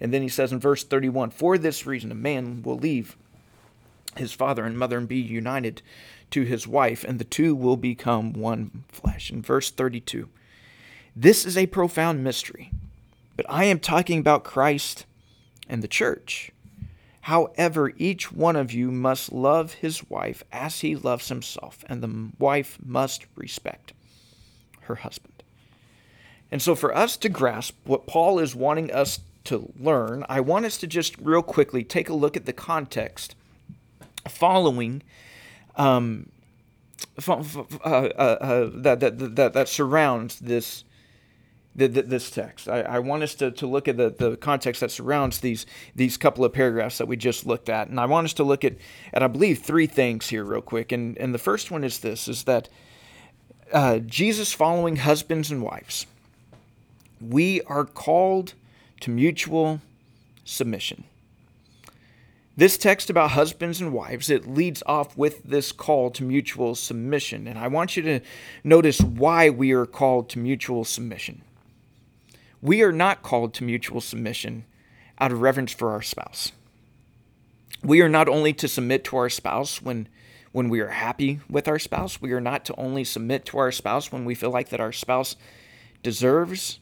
And 0.02 0.12
then 0.12 0.24
he 0.24 0.28
says 0.28 0.52
in 0.52 0.60
verse 0.60 0.84
31 0.84 1.30
For 1.30 1.60
this 1.60 1.86
reason, 1.86 2.12
a 2.12 2.16
man 2.16 2.64
will 2.64 2.80
leave 2.80 3.16
his 4.18 4.34
father 4.34 4.66
and 4.66 4.78
mother 4.78 4.98
and 4.98 5.08
be 5.08 5.18
united 5.18 5.84
to 6.34 6.44
his 6.44 6.68
wife, 6.68 7.04
and 7.04 7.20
the 7.20 7.24
two 7.24 7.56
will 7.56 7.78
become 7.78 8.34
one 8.34 8.84
flesh. 8.90 9.32
In 9.32 9.44
verse 9.44 9.70
32, 9.70 10.30
this 11.16 11.46
is 11.46 11.56
a 11.56 11.68
profound 11.68 12.24
mystery, 12.24 12.72
but 13.38 13.46
I 13.48 13.66
am 13.66 13.80
talking 13.80 14.20
about 14.20 14.44
Christ 14.44 15.06
and 15.70 15.84
the 15.84 15.88
church. 15.88 16.52
However, 17.22 17.94
each 17.98 18.32
one 18.32 18.56
of 18.56 18.74
you 18.74 18.92
must 18.92 19.32
love 19.32 19.76
his 19.76 20.10
wife 20.10 20.44
as 20.52 20.82
he 20.82 20.96
loves 20.96 21.30
himself, 21.30 21.86
and 21.88 22.02
the 22.02 22.32
wife 22.40 22.80
must 22.84 23.28
respect 23.36 23.94
her 24.82 24.96
husband. 24.96 25.44
And 26.52 26.64
so, 26.64 26.74
for 26.74 26.96
us 26.96 27.16
to 27.18 27.30
grasp 27.30 27.78
what 27.86 28.08
Paul 28.08 28.40
is 28.40 28.56
wanting 28.56 28.92
us 28.92 29.20
to 29.46 29.72
learn, 29.80 30.26
I 30.28 30.40
want 30.40 30.66
us 30.66 30.78
to 30.80 30.88
just 30.88 31.16
real 31.20 31.44
quickly 31.44 31.84
take 31.84 32.10
a 32.10 32.14
look 32.14 32.36
at 32.36 32.46
the 32.46 32.54
context 32.54 33.36
following 34.28 35.04
um, 35.76 36.30
uh, 37.28 37.44
uh, 37.84 37.88
uh, 37.88 38.70
that, 38.74 39.00
that, 39.00 39.36
that, 39.36 39.54
that 39.54 39.70
surrounds 39.70 40.40
this 40.40 40.84
this 41.76 42.30
text. 42.30 42.70
I, 42.70 42.82
I, 42.82 43.00
want 43.00 43.24
us 43.24 43.34
to, 43.36 43.50
to 43.50 43.66
look 43.66 43.88
at 43.88 43.98
the, 43.98 44.12
the 44.12 44.38
context 44.38 44.82
that 44.82 44.92
surrounds 44.92 45.40
these 45.40 45.66
these 45.96 46.18
couple 46.18 46.46
of 46.46 46.54
paragraphs 46.54 47.00
that 47.00 47.08
we 47.08 47.18
just 47.18 47.48
looked 47.48 47.68
at. 47.68 47.88
And 47.88 48.00
I 48.00 48.06
want 48.06 48.26
us 48.26 48.34
to 48.34 48.44
look 48.44 48.64
at, 48.64 48.76
at 49.12 49.24
I 49.24 49.28
believe, 49.28 49.60
three 49.60 49.88
things 49.88 50.30
here 50.30 50.44
real 50.44 50.62
quick. 50.62 50.92
And, 50.92 51.18
and 51.18 51.34
the 51.34 51.40
first 51.40 51.72
one 51.72 51.84
is 51.84 52.00
this, 52.00 52.28
is 52.28 52.44
that 52.44 52.70
uh, 53.72 53.98
Jesus 54.00 54.54
following 54.54 54.98
husbands 54.98 55.50
and 55.50 55.64
wives, 55.64 56.06
we 57.20 57.62
are 57.64 57.86
called 57.86 58.54
to 59.00 59.10
mutual 59.10 59.82
submission. 60.46 61.06
This 62.56 62.78
text 62.78 63.10
about 63.10 63.32
husbands 63.32 63.82
and 63.82 63.92
wives, 63.92 64.30
it 64.30 64.48
leads 64.48 64.84
off 64.86 65.18
with 65.18 65.44
this 65.44 65.72
call 65.72 66.12
to 66.12 66.24
mutual 66.24 66.76
submission. 66.76 67.48
And 67.48 67.58
I 67.58 67.68
want 67.68 67.98
you 67.98 68.04
to 68.04 68.20
notice 68.64 69.02
why 69.02 69.50
we 69.50 69.72
are 69.72 69.88
called 69.88 70.30
to 70.30 70.40
mutual 70.40 70.84
submission. 70.84 71.42
We 72.62 72.84
are 72.84 72.92
not 72.92 73.24
called 73.24 73.56
to 73.56 73.64
mutual 73.64 74.02
submission 74.02 74.66
out 75.20 75.32
of 75.32 75.42
reverence 75.42 75.74
for 75.74 75.92
our 75.92 76.04
spouse. 76.04 76.52
We 77.84 78.02
are 78.02 78.10
not 78.10 78.30
only 78.30 78.54
to 78.54 78.68
submit 78.68 79.04
to 79.06 79.18
our 79.18 79.30
spouse 79.30 79.82
when 79.82 80.08
when 80.52 80.70
we 80.70 80.80
are 80.82 80.90
happy 80.90 81.40
with 81.50 81.68
our 81.68 81.80
spouse. 81.80 82.22
We 82.22 82.32
are 82.32 82.40
not 82.40 82.64
to 82.66 82.76
only 82.76 83.04
submit 83.04 83.44
to 83.46 83.58
our 83.58 83.72
spouse 83.72 84.12
when 84.12 84.24
we 84.24 84.36
feel 84.36 84.52
like 84.52 84.70
that 84.70 84.80
our 84.80 84.92
spouse 84.92 85.36
deserves 86.04 86.80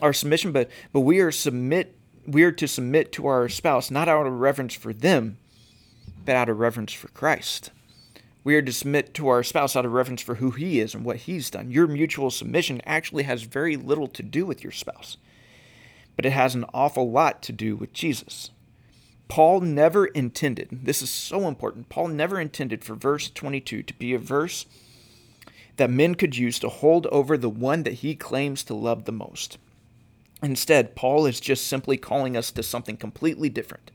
our 0.00 0.14
submission, 0.14 0.50
but 0.50 0.70
but 0.92 1.00
we 1.00 1.20
are 1.20 1.30
submit 1.30 1.95
we 2.26 2.42
are 2.42 2.52
to 2.52 2.68
submit 2.68 3.12
to 3.12 3.26
our 3.26 3.48
spouse 3.48 3.90
not 3.90 4.08
out 4.08 4.26
of 4.26 4.40
reverence 4.40 4.74
for 4.74 4.92
them, 4.92 5.38
but 6.24 6.36
out 6.36 6.48
of 6.48 6.58
reverence 6.58 6.92
for 6.92 7.08
Christ. 7.08 7.70
We 8.44 8.54
are 8.54 8.62
to 8.62 8.72
submit 8.72 9.14
to 9.14 9.28
our 9.28 9.42
spouse 9.42 9.74
out 9.74 9.84
of 9.84 9.92
reverence 9.92 10.22
for 10.22 10.36
who 10.36 10.52
he 10.52 10.80
is 10.80 10.94
and 10.94 11.04
what 11.04 11.16
he's 11.16 11.50
done. 11.50 11.70
Your 11.70 11.86
mutual 11.86 12.30
submission 12.30 12.80
actually 12.84 13.24
has 13.24 13.42
very 13.42 13.76
little 13.76 14.06
to 14.08 14.22
do 14.22 14.46
with 14.46 14.62
your 14.62 14.72
spouse, 14.72 15.16
but 16.14 16.24
it 16.24 16.30
has 16.30 16.54
an 16.54 16.64
awful 16.72 17.10
lot 17.10 17.42
to 17.42 17.52
do 17.52 17.76
with 17.76 17.92
Jesus. 17.92 18.50
Paul 19.28 19.60
never 19.60 20.06
intended, 20.06 20.68
this 20.70 21.02
is 21.02 21.10
so 21.10 21.48
important, 21.48 21.88
Paul 21.88 22.08
never 22.08 22.38
intended 22.40 22.84
for 22.84 22.94
verse 22.94 23.28
22 23.30 23.82
to 23.82 23.94
be 23.94 24.14
a 24.14 24.18
verse 24.18 24.66
that 25.76 25.90
men 25.90 26.14
could 26.14 26.36
use 26.36 26.58
to 26.60 26.68
hold 26.68 27.06
over 27.06 27.36
the 27.36 27.50
one 27.50 27.82
that 27.82 27.94
he 27.94 28.14
claims 28.14 28.62
to 28.64 28.74
love 28.74 29.04
the 29.04 29.12
most. 29.12 29.58
Instead, 30.42 30.94
Paul 30.94 31.26
is 31.26 31.40
just 31.40 31.66
simply 31.66 31.96
calling 31.96 32.36
us 32.36 32.50
to 32.52 32.62
something 32.62 32.96
completely 32.96 33.48
different, 33.48 33.90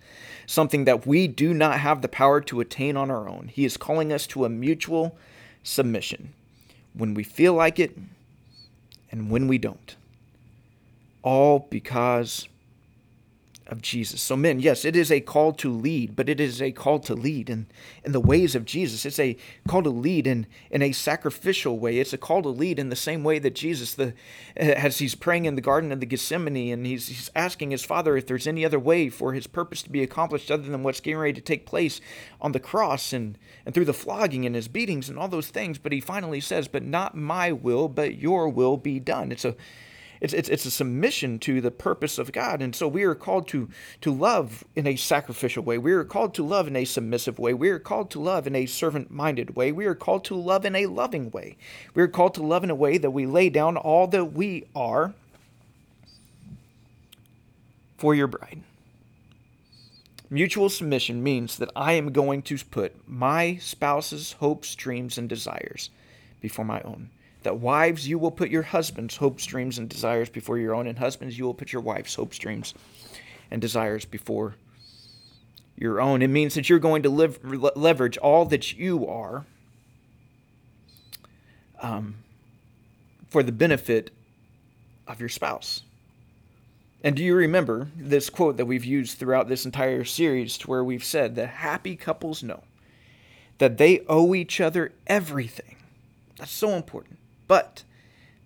something 0.47 0.85
that 0.85 1.05
we 1.05 1.27
do 1.27 1.53
not 1.53 1.79
have 1.79 2.01
the 2.01 2.07
power 2.07 2.41
to 2.41 2.59
attain 2.59 2.97
on 2.97 3.11
our 3.11 3.29
own. 3.29 3.49
He 3.53 3.63
is 3.63 3.77
calling 3.77 4.11
us 4.11 4.25
to 4.27 4.45
a 4.45 4.49
mutual 4.49 5.17
submission 5.63 6.33
when 6.93 7.13
we 7.13 7.23
feel 7.23 7.53
like 7.53 7.79
it 7.79 7.95
and 9.11 9.29
when 9.29 9.47
we 9.47 9.57
don't. 9.57 9.95
All 11.21 11.67
because 11.69 12.47
of 13.71 13.81
Jesus. 13.81 14.21
So, 14.21 14.35
men, 14.35 14.59
yes, 14.59 14.83
it 14.83 14.97
is 14.97 15.09
a 15.09 15.21
call 15.21 15.53
to 15.53 15.71
lead, 15.71 16.13
but 16.13 16.27
it 16.27 16.41
is 16.41 16.61
a 16.61 16.73
call 16.73 16.99
to 16.99 17.15
lead 17.15 17.49
in, 17.49 17.67
in 18.03 18.11
the 18.11 18.19
ways 18.19 18.53
of 18.53 18.65
Jesus. 18.65 19.05
It's 19.05 19.17
a 19.17 19.37
call 19.65 19.81
to 19.83 19.89
lead 19.89 20.27
in, 20.27 20.45
in 20.69 20.81
a 20.81 20.91
sacrificial 20.91 21.79
way. 21.79 21.97
It's 21.97 22.11
a 22.11 22.17
call 22.17 22.41
to 22.43 22.49
lead 22.49 22.77
in 22.77 22.89
the 22.89 22.97
same 22.97 23.23
way 23.23 23.39
that 23.39 23.55
Jesus, 23.55 23.93
the, 23.93 24.13
eh, 24.57 24.73
as 24.73 24.97
he's 24.97 25.15
praying 25.15 25.45
in 25.45 25.55
the 25.55 25.61
Garden 25.61 25.93
of 25.93 26.01
the 26.01 26.05
Gethsemane, 26.05 26.73
and 26.73 26.85
he's, 26.85 27.07
he's 27.07 27.31
asking 27.33 27.71
his 27.71 27.85
Father 27.85 28.17
if 28.17 28.27
there's 28.27 28.45
any 28.45 28.65
other 28.65 28.79
way 28.79 29.09
for 29.09 29.31
his 29.31 29.47
purpose 29.47 29.81
to 29.83 29.89
be 29.89 30.03
accomplished 30.03 30.51
other 30.51 30.69
than 30.69 30.83
what's 30.83 30.99
getting 30.99 31.19
ready 31.19 31.33
to 31.33 31.41
take 31.41 31.65
place 31.65 32.01
on 32.41 32.51
the 32.51 32.59
cross 32.59 33.13
and, 33.13 33.37
and 33.65 33.73
through 33.73 33.85
the 33.85 33.93
flogging 33.93 34.45
and 34.45 34.53
his 34.53 34.67
beatings 34.67 35.07
and 35.07 35.17
all 35.17 35.29
those 35.29 35.49
things. 35.49 35.77
But 35.77 35.93
he 35.93 36.01
finally 36.01 36.41
says, 36.41 36.67
But 36.67 36.83
not 36.83 37.15
my 37.15 37.53
will, 37.53 37.87
but 37.87 38.15
your 38.15 38.49
will 38.49 38.75
be 38.75 38.99
done. 38.99 39.31
It's 39.31 39.45
a 39.45 39.55
it's, 40.21 40.33
it's, 40.33 40.49
it's 40.49 40.65
a 40.65 40.71
submission 40.71 41.39
to 41.39 41.61
the 41.61 41.71
purpose 41.71 42.19
of 42.19 42.31
God. 42.31 42.61
And 42.61 42.75
so 42.75 42.87
we 42.87 43.03
are 43.03 43.15
called 43.15 43.47
to, 43.49 43.69
to 44.01 44.13
love 44.13 44.63
in 44.75 44.85
a 44.85 44.95
sacrificial 44.95 45.63
way. 45.63 45.79
We 45.79 45.93
are 45.93 46.03
called 46.03 46.35
to 46.35 46.45
love 46.45 46.67
in 46.67 46.75
a 46.75 46.85
submissive 46.85 47.39
way. 47.39 47.55
We 47.55 47.69
are 47.69 47.79
called 47.79 48.11
to 48.11 48.19
love 48.19 48.45
in 48.45 48.55
a 48.55 48.67
servant 48.67 49.09
minded 49.09 49.55
way. 49.55 49.71
We 49.71 49.85
are 49.87 49.95
called 49.95 50.23
to 50.25 50.35
love 50.35 50.63
in 50.63 50.75
a 50.75 50.85
loving 50.85 51.31
way. 51.31 51.57
We 51.95 52.03
are 52.03 52.07
called 52.07 52.35
to 52.35 52.43
love 52.43 52.63
in 52.63 52.69
a 52.69 52.75
way 52.75 52.99
that 52.99 53.09
we 53.09 53.25
lay 53.25 53.49
down 53.49 53.77
all 53.77 54.05
that 54.07 54.25
we 54.33 54.65
are 54.75 55.15
for 57.97 58.13
your 58.13 58.27
bride. 58.27 58.61
Mutual 60.29 60.69
submission 60.69 61.23
means 61.23 61.57
that 61.57 61.71
I 61.75 61.93
am 61.93 62.11
going 62.11 62.43
to 62.43 62.57
put 62.63 62.95
my 63.07 63.57
spouse's 63.57 64.33
hopes, 64.33 64.75
dreams, 64.75 65.17
and 65.17 65.27
desires 65.27 65.89
before 66.41 66.63
my 66.63 66.79
own 66.81 67.09
that 67.43 67.59
wives, 67.59 68.07
you 68.07 68.19
will 68.19 68.31
put 68.31 68.49
your 68.49 68.61
husband's 68.61 69.17
hopes, 69.17 69.45
dreams, 69.45 69.77
and 69.77 69.89
desires 69.89 70.29
before 70.29 70.57
your 70.57 70.75
own, 70.75 70.87
and 70.87 70.99
husbands, 70.99 71.37
you 71.37 71.45
will 71.45 71.53
put 71.53 71.73
your 71.73 71.81
wife's 71.81 72.15
hopes, 72.15 72.37
dreams, 72.37 72.73
and 73.49 73.61
desires 73.61 74.05
before 74.05 74.55
your 75.75 75.99
own. 75.99 76.21
It 76.21 76.27
means 76.27 76.53
that 76.53 76.69
you're 76.69 76.79
going 76.79 77.03
to 77.03 77.09
live, 77.09 77.39
leverage 77.75 78.17
all 78.17 78.45
that 78.45 78.73
you 78.73 79.07
are 79.07 79.45
um, 81.81 82.15
for 83.29 83.41
the 83.41 83.51
benefit 83.51 84.11
of 85.07 85.19
your 85.19 85.29
spouse. 85.29 85.81
And 87.03 87.15
do 87.15 87.23
you 87.23 87.33
remember 87.33 87.87
this 87.97 88.29
quote 88.29 88.57
that 88.57 88.65
we've 88.65 88.85
used 88.85 89.17
throughout 89.17 89.47
this 89.47 89.65
entire 89.65 90.03
series 90.03 90.59
to 90.59 90.69
where 90.69 90.83
we've 90.83 91.03
said 91.03 91.35
that 91.35 91.47
happy 91.47 91.95
couples 91.95 92.43
know 92.43 92.61
that 93.57 93.79
they 93.79 94.01
owe 94.07 94.35
each 94.35 94.61
other 94.61 94.91
everything? 95.07 95.77
That's 96.37 96.51
so 96.51 96.69
important 96.71 97.17
but 97.51 97.83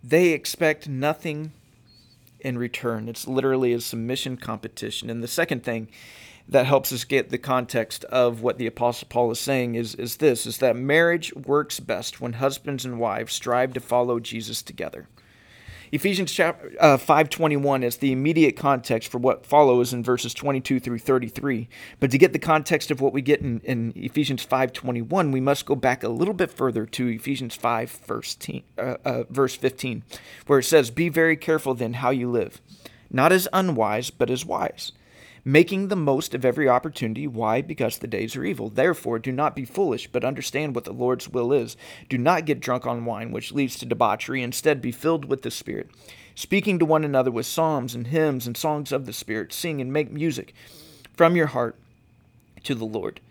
they 0.04 0.30
expect 0.30 0.90
nothing 0.90 1.52
in 2.40 2.58
return. 2.58 3.08
It's 3.08 3.28
literally 3.28 3.72
a 3.72 3.80
submission 3.80 4.36
competition. 4.36 5.12
And 5.12 5.22
the 5.22 5.28
second 5.28 5.64
thing 5.64 5.90
that 6.50 6.66
helps 6.66 6.92
us 6.92 7.04
get 7.04 7.30
the 7.30 7.38
context 7.38 8.04
of 8.06 8.42
what 8.42 8.58
the 8.58 8.66
apostle 8.66 9.08
Paul 9.08 9.30
is 9.30 9.40
saying 9.40 9.76
is 9.76 9.94
is 9.94 10.18
this 10.18 10.48
is 10.48 10.58
that 10.58 10.76
marriage 10.76 11.32
works 11.36 11.80
best 11.80 12.20
when 12.20 12.34
husbands 12.34 12.84
and 12.84 13.00
wives 13.00 13.34
strive 13.34 13.74
to 13.74 13.80
follow 13.80 14.20
Jesus 14.20 14.64
together. 14.64 15.08
Ephesians 15.92 16.32
chapter 16.32 16.72
uh, 16.80 16.98
5:21 16.98 17.84
is 17.84 17.98
the 17.98 18.12
immediate 18.12 18.56
context 18.56 19.12
for 19.12 19.18
what 19.18 19.46
follows 19.46 19.94
in 19.94 20.04
verses 20.04 20.34
22 20.34 20.80
through 20.80 21.00
33. 21.00 21.68
But 22.00 22.12
to 22.12 22.18
get 22.18 22.34
the 22.34 22.40
context 22.40 22.92
of 22.92 23.02
what 23.02 23.14
we 23.14 23.22
get 23.22 23.42
in, 23.42 23.62
in 23.62 23.94
Ephesians 23.96 24.46
5:21, 24.46 25.32
we 25.32 25.40
must 25.40 25.66
go 25.66 25.76
back 25.76 26.04
a 26.04 26.10
little 26.10 26.34
bit 26.34 26.52
further 26.52 26.86
to 26.86 27.08
Ephesians 27.08 27.56
5 27.56 27.92
verse, 28.06 28.38
uh, 28.78 28.96
uh, 29.06 29.24
verse 29.30 29.56
15, 29.56 30.04
where 30.48 30.60
it 30.60 30.64
says, 30.64 30.90
"Be 30.90 31.10
very 31.10 31.38
careful 31.38 31.74
then 31.74 31.94
how 31.94 32.10
you 32.10 32.30
live, 32.30 32.62
not 33.12 33.32
as 33.32 33.48
unwise, 33.54 34.10
but 34.10 34.30
as 34.30 34.46
wise." 34.46 34.92
Making 35.48 35.88
the 35.88 35.96
most 35.96 36.34
of 36.34 36.44
every 36.44 36.68
opportunity. 36.68 37.28
Why? 37.28 37.62
Because 37.62 38.00
the 38.00 38.08
days 38.08 38.36
are 38.36 38.44
evil. 38.44 38.70
Therefore, 38.70 39.20
do 39.20 39.32
not 39.32 39.56
be 39.56 39.64
foolish, 39.64 40.08
but 40.08 40.26
understand 40.26 40.74
what 40.74 40.86
the 40.86 40.92
Lord's 40.92 41.30
will 41.30 41.54
is. 41.54 41.78
Do 42.10 42.18
not 42.18 42.46
get 42.46 42.60
drunk 42.60 42.88
on 42.88 43.06
wine, 43.06 43.32
which 43.32 43.52
leads 43.52 43.78
to 43.78 43.86
debauchery. 43.86 44.42
Instead, 44.42 44.82
be 44.82 44.92
filled 44.92 45.26
with 45.26 45.44
the 45.44 45.52
Spirit, 45.52 45.92
speaking 46.34 46.80
to 46.80 46.86
one 46.86 47.04
another 47.04 47.30
with 47.30 47.46
psalms 47.46 47.94
and 47.94 48.08
hymns 48.08 48.48
and 48.48 48.58
songs 48.58 48.92
of 48.92 49.06
the 49.06 49.14
Spirit. 49.14 49.54
Sing 49.54 49.80
and 49.80 49.94
make 49.94 50.12
music 50.12 50.54
from 51.14 51.36
your 51.36 51.48
heart 51.48 51.76
to 52.64 52.74
the 52.74 52.86
Lord. 52.86 53.22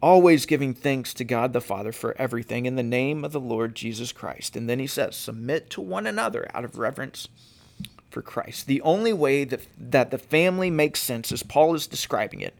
Always 0.00 0.46
giving 0.46 0.74
thanks 0.74 1.12
to 1.14 1.24
God 1.24 1.52
the 1.52 1.60
Father 1.60 1.90
for 1.90 2.16
everything 2.18 2.66
in 2.66 2.76
the 2.76 2.84
name 2.84 3.24
of 3.24 3.32
the 3.32 3.40
Lord 3.40 3.74
Jesus 3.74 4.12
Christ. 4.12 4.54
And 4.54 4.70
then 4.70 4.78
he 4.78 4.86
says, 4.86 5.16
Submit 5.16 5.70
to 5.70 5.80
one 5.80 6.06
another 6.06 6.48
out 6.54 6.64
of 6.64 6.78
reverence 6.78 7.26
for 8.10 8.22
Christ. 8.22 8.66
The 8.66 8.80
only 8.82 9.12
way 9.12 9.44
that, 9.44 9.60
that 9.78 10.10
the 10.10 10.18
family 10.18 10.70
makes 10.70 11.00
sense, 11.00 11.32
as 11.32 11.42
Paul 11.42 11.74
is 11.74 11.86
describing 11.86 12.40
it, 12.40 12.54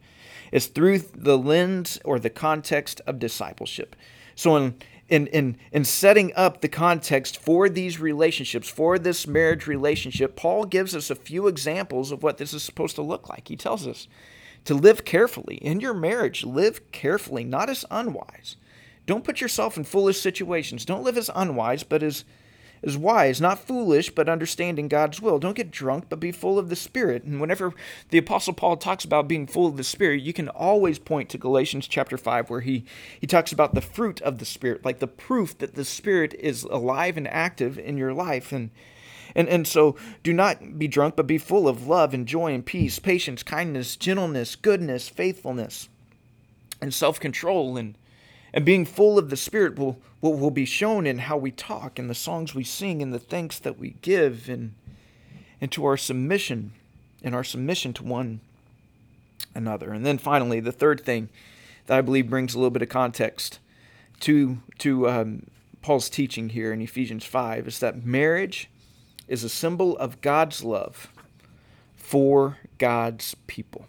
is 0.51 0.67
through 0.67 0.99
the 0.99 1.37
lens 1.37 1.99
or 2.03 2.19
the 2.19 2.29
context 2.29 3.01
of 3.05 3.19
discipleship. 3.19 3.95
So, 4.35 4.55
in, 4.55 4.75
in, 5.09 5.27
in, 5.27 5.57
in 5.71 5.85
setting 5.85 6.31
up 6.35 6.61
the 6.61 6.67
context 6.67 7.37
for 7.37 7.67
these 7.67 7.99
relationships, 7.99 8.69
for 8.69 8.99
this 8.99 9.27
marriage 9.27 9.67
relationship, 9.67 10.35
Paul 10.35 10.65
gives 10.65 10.95
us 10.95 11.09
a 11.09 11.15
few 11.15 11.47
examples 11.47 12.11
of 12.11 12.23
what 12.23 12.37
this 12.37 12.53
is 12.53 12.63
supposed 12.63 12.95
to 12.95 13.01
look 13.01 13.27
like. 13.27 13.47
He 13.47 13.55
tells 13.55 13.87
us 13.87 14.07
to 14.65 14.73
live 14.73 15.05
carefully. 15.05 15.55
In 15.55 15.79
your 15.79 15.93
marriage, 15.93 16.43
live 16.43 16.91
carefully, 16.91 17.43
not 17.43 17.69
as 17.69 17.85
unwise. 17.89 18.55
Don't 19.05 19.23
put 19.23 19.41
yourself 19.41 19.77
in 19.77 19.83
foolish 19.83 20.19
situations. 20.19 20.85
Don't 20.85 21.03
live 21.03 21.17
as 21.17 21.31
unwise, 21.33 21.81
but 21.83 22.03
as 22.03 22.25
is 22.81 22.97
wise, 22.97 23.41
not 23.41 23.59
foolish, 23.59 24.09
but 24.09 24.29
understanding 24.29 24.87
God's 24.87 25.21
will. 25.21 25.39
Don't 25.39 25.55
get 25.55 25.71
drunk, 25.71 26.05
but 26.09 26.19
be 26.19 26.31
full 26.31 26.57
of 26.57 26.69
the 26.69 26.75
Spirit. 26.75 27.23
And 27.23 27.41
whenever 27.41 27.73
the 28.09 28.17
Apostle 28.17 28.53
Paul 28.53 28.77
talks 28.77 29.03
about 29.03 29.27
being 29.27 29.47
full 29.47 29.67
of 29.67 29.77
the 29.77 29.83
Spirit, 29.83 30.21
you 30.21 30.33
can 30.33 30.49
always 30.49 30.99
point 30.99 31.29
to 31.29 31.37
Galatians 31.37 31.87
chapter 31.87 32.17
5, 32.17 32.49
where 32.49 32.61
he, 32.61 32.85
he 33.19 33.27
talks 33.27 33.51
about 33.51 33.73
the 33.73 33.81
fruit 33.81 34.21
of 34.21 34.39
the 34.39 34.45
Spirit, 34.45 34.85
like 34.85 34.99
the 34.99 35.07
proof 35.07 35.57
that 35.57 35.75
the 35.75 35.85
Spirit 35.85 36.33
is 36.39 36.63
alive 36.63 37.17
and 37.17 37.27
active 37.27 37.77
in 37.77 37.97
your 37.97 38.13
life. 38.13 38.51
And 38.51 38.71
and, 39.35 39.47
and 39.47 39.67
so 39.67 39.95
do 40.23 40.33
not 40.33 40.79
be 40.79 40.87
drunk, 40.87 41.15
but 41.15 41.27
be 41.27 41.37
full 41.37 41.67
of 41.67 41.87
love 41.87 42.13
and 42.13 42.27
joy 42.27 42.53
and 42.53 42.65
peace, 42.65 42.99
patience, 42.99 43.43
kindness, 43.43 43.95
gentleness, 43.95 44.55
goodness, 44.55 45.07
faithfulness, 45.07 45.89
and 46.81 46.93
self 46.93 47.19
control. 47.19 47.77
And 47.77 47.95
and 48.53 48.65
being 48.65 48.85
full 48.85 49.17
of 49.17 49.29
the 49.29 49.37
Spirit 49.37 49.77
will, 49.77 49.99
will, 50.21 50.33
will 50.33 50.51
be 50.51 50.65
shown 50.65 51.05
in 51.05 51.19
how 51.19 51.37
we 51.37 51.51
talk, 51.51 51.99
in 51.99 52.07
the 52.07 52.15
songs 52.15 52.55
we 52.55 52.63
sing, 52.63 53.01
in 53.01 53.11
the 53.11 53.19
thanks 53.19 53.59
that 53.59 53.79
we 53.79 53.95
give, 54.01 54.49
and, 54.49 54.73
and 55.61 55.71
to 55.71 55.85
our 55.85 55.97
submission, 55.97 56.73
and 57.23 57.35
our 57.35 57.43
submission 57.43 57.93
to 57.93 58.03
one 58.03 58.39
another. 59.53 59.91
And 59.91 60.05
then 60.05 60.17
finally, 60.17 60.59
the 60.59 60.71
third 60.71 61.01
thing 61.01 61.29
that 61.85 61.97
I 61.97 62.01
believe 62.01 62.29
brings 62.29 62.53
a 62.53 62.57
little 62.57 62.71
bit 62.71 62.81
of 62.81 62.89
context 62.89 63.59
to, 64.21 64.59
to 64.79 65.09
um, 65.09 65.47
Paul's 65.81 66.09
teaching 66.09 66.49
here 66.49 66.73
in 66.73 66.81
Ephesians 66.81 67.25
5 67.25 67.67
is 67.67 67.79
that 67.79 68.05
marriage 68.05 68.69
is 69.27 69.43
a 69.43 69.49
symbol 69.49 69.97
of 69.97 70.21
God's 70.21 70.63
love 70.63 71.11
for 71.95 72.57
God's 72.77 73.35
people. 73.47 73.85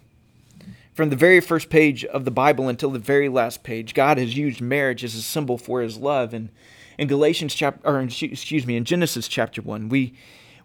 From 0.93 1.09
the 1.09 1.15
very 1.15 1.39
first 1.39 1.69
page 1.69 2.03
of 2.03 2.25
the 2.25 2.31
Bible 2.31 2.67
until 2.67 2.91
the 2.91 2.99
very 2.99 3.29
last 3.29 3.63
page, 3.63 3.93
God 3.93 4.17
has 4.17 4.35
used 4.35 4.59
marriage 4.59 5.03
as 5.03 5.15
a 5.15 5.21
symbol 5.21 5.57
for 5.57 5.81
his 5.81 5.97
love. 5.97 6.33
And 6.33 6.49
in 6.97 7.07
Galatians 7.07 7.53
chapter 7.55 7.87
or 7.87 7.99
excuse 8.01 8.65
me, 8.65 8.75
in 8.75 8.83
Genesis 8.83 9.27
chapter 9.27 9.61
1, 9.61 9.89
we 9.89 10.13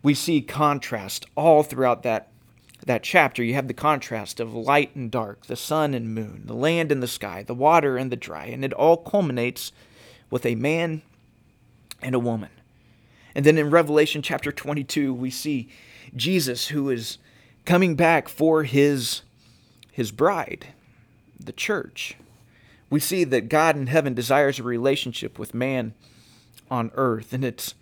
we 0.03 0.15
see 0.15 0.41
contrast 0.41 1.27
all 1.37 1.63
throughout 1.63 2.03
that 2.03 2.29
that 2.85 3.05
chapter. 3.05 3.43
You 3.43 3.55
have 3.55 3.69
the 3.69 3.75
contrast 3.75 4.41
of 4.41 4.53
light 4.53 4.95
and 4.97 5.11
dark, 5.11 5.47
the 5.47 5.57
sun 5.57 5.95
and 5.95 6.15
moon, 6.15 6.43
the 6.45 6.55
land 6.55 6.91
and 6.91 7.03
the 7.03 7.09
sky, 7.09 7.45
the 7.45 7.55
water 7.55 7.97
and 7.97 8.11
the 8.11 8.17
dry, 8.17 8.47
and 8.47 8.65
it 8.65 8.73
all 8.73 8.97
culminates 8.97 9.71
with 10.29 10.45
a 10.45 10.57
man 10.57 11.03
and 12.03 12.15
a 12.15 12.21
woman. 12.21 12.51
And 13.35 13.45
then 13.45 13.59
in 13.59 13.71
Revelation 13.71 14.23
chapter 14.23 14.51
22, 14.51 15.15
we 15.15 15.31
see 15.31 15.69
Jesus 16.17 16.69
who 16.69 16.91
is 16.91 17.19
coming 17.65 17.95
back 17.95 18.29
for 18.29 18.65
his 18.65 19.23
his 19.97 20.13
bride, 20.13 20.67
the 21.43 21.55
church. 21.55 22.17
We 22.91 23.01
see 23.01 23.25
that 23.25 23.49
God 23.49 23.77
in 23.77 23.87
heaven 23.87 24.13
desires 24.13 24.59
a 24.59 24.63
relationship 24.63 25.39
with 25.39 25.55
man 25.55 25.95
on 26.71 26.91
earth. 26.97 27.33
And 27.33 27.43
it's 27.43 27.75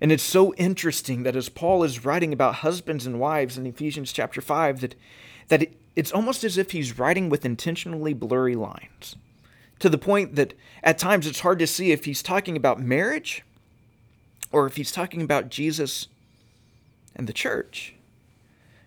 and 0.00 0.10
it's 0.10 0.22
so 0.22 0.54
interesting 0.54 1.22
that 1.24 1.36
as 1.36 1.50
Paul 1.50 1.84
is 1.84 2.02
writing 2.02 2.32
about 2.32 2.56
husbands 2.56 3.04
and 3.04 3.20
wives 3.20 3.58
in 3.58 3.66
Ephesians 3.66 4.10
chapter 4.10 4.40
5 4.40 4.80
that 4.80 4.94
that 5.48 5.64
it, 5.64 5.76
it's 5.94 6.12
almost 6.12 6.44
as 6.44 6.56
if 6.56 6.70
he's 6.70 6.98
writing 6.98 7.28
with 7.28 7.44
intentionally 7.44 8.14
blurry 8.14 8.56
lines. 8.56 9.16
To 9.80 9.90
the 9.90 9.98
point 9.98 10.36
that 10.36 10.54
at 10.82 10.96
times 10.96 11.26
it's 11.26 11.40
hard 11.40 11.58
to 11.58 11.66
see 11.66 11.92
if 11.92 12.06
he's 12.06 12.22
talking 12.22 12.56
about 12.56 12.80
marriage 12.80 13.44
or 14.50 14.66
if 14.66 14.76
he's 14.76 14.92
talking 14.92 15.20
about 15.20 15.50
Jesus 15.50 16.08
and 17.14 17.26
the 17.26 17.34
church. 17.34 17.96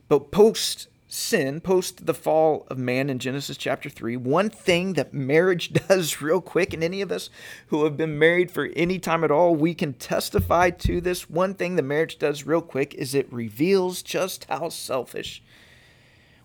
But 0.07 0.31
post 0.31 0.87
sin, 1.13 1.61
post 1.61 2.05
the 2.05 2.13
fall 2.13 2.65
of 2.69 2.77
man 2.77 3.09
in 3.09 3.19
Genesis 3.19 3.55
chapter 3.55 3.89
3, 3.89 4.17
one 4.17 4.49
thing 4.49 4.93
that 4.93 5.13
marriage 5.13 5.71
does 5.87 6.21
real 6.21 6.41
quick, 6.41 6.73
and 6.73 6.83
any 6.83 7.01
of 7.01 7.11
us 7.11 7.29
who 7.67 7.83
have 7.83 7.95
been 7.95 8.17
married 8.17 8.49
for 8.49 8.69
any 8.75 8.99
time 8.99 9.23
at 9.23 9.31
all, 9.31 9.55
we 9.55 9.73
can 9.73 9.93
testify 9.93 10.69
to 10.69 10.99
this. 10.99 11.29
One 11.29 11.53
thing 11.53 11.75
that 11.75 11.83
marriage 11.83 12.17
does 12.17 12.45
real 12.45 12.61
quick 12.61 12.93
is 12.95 13.13
it 13.13 13.31
reveals 13.31 14.01
just 14.01 14.45
how 14.45 14.69
selfish 14.69 15.43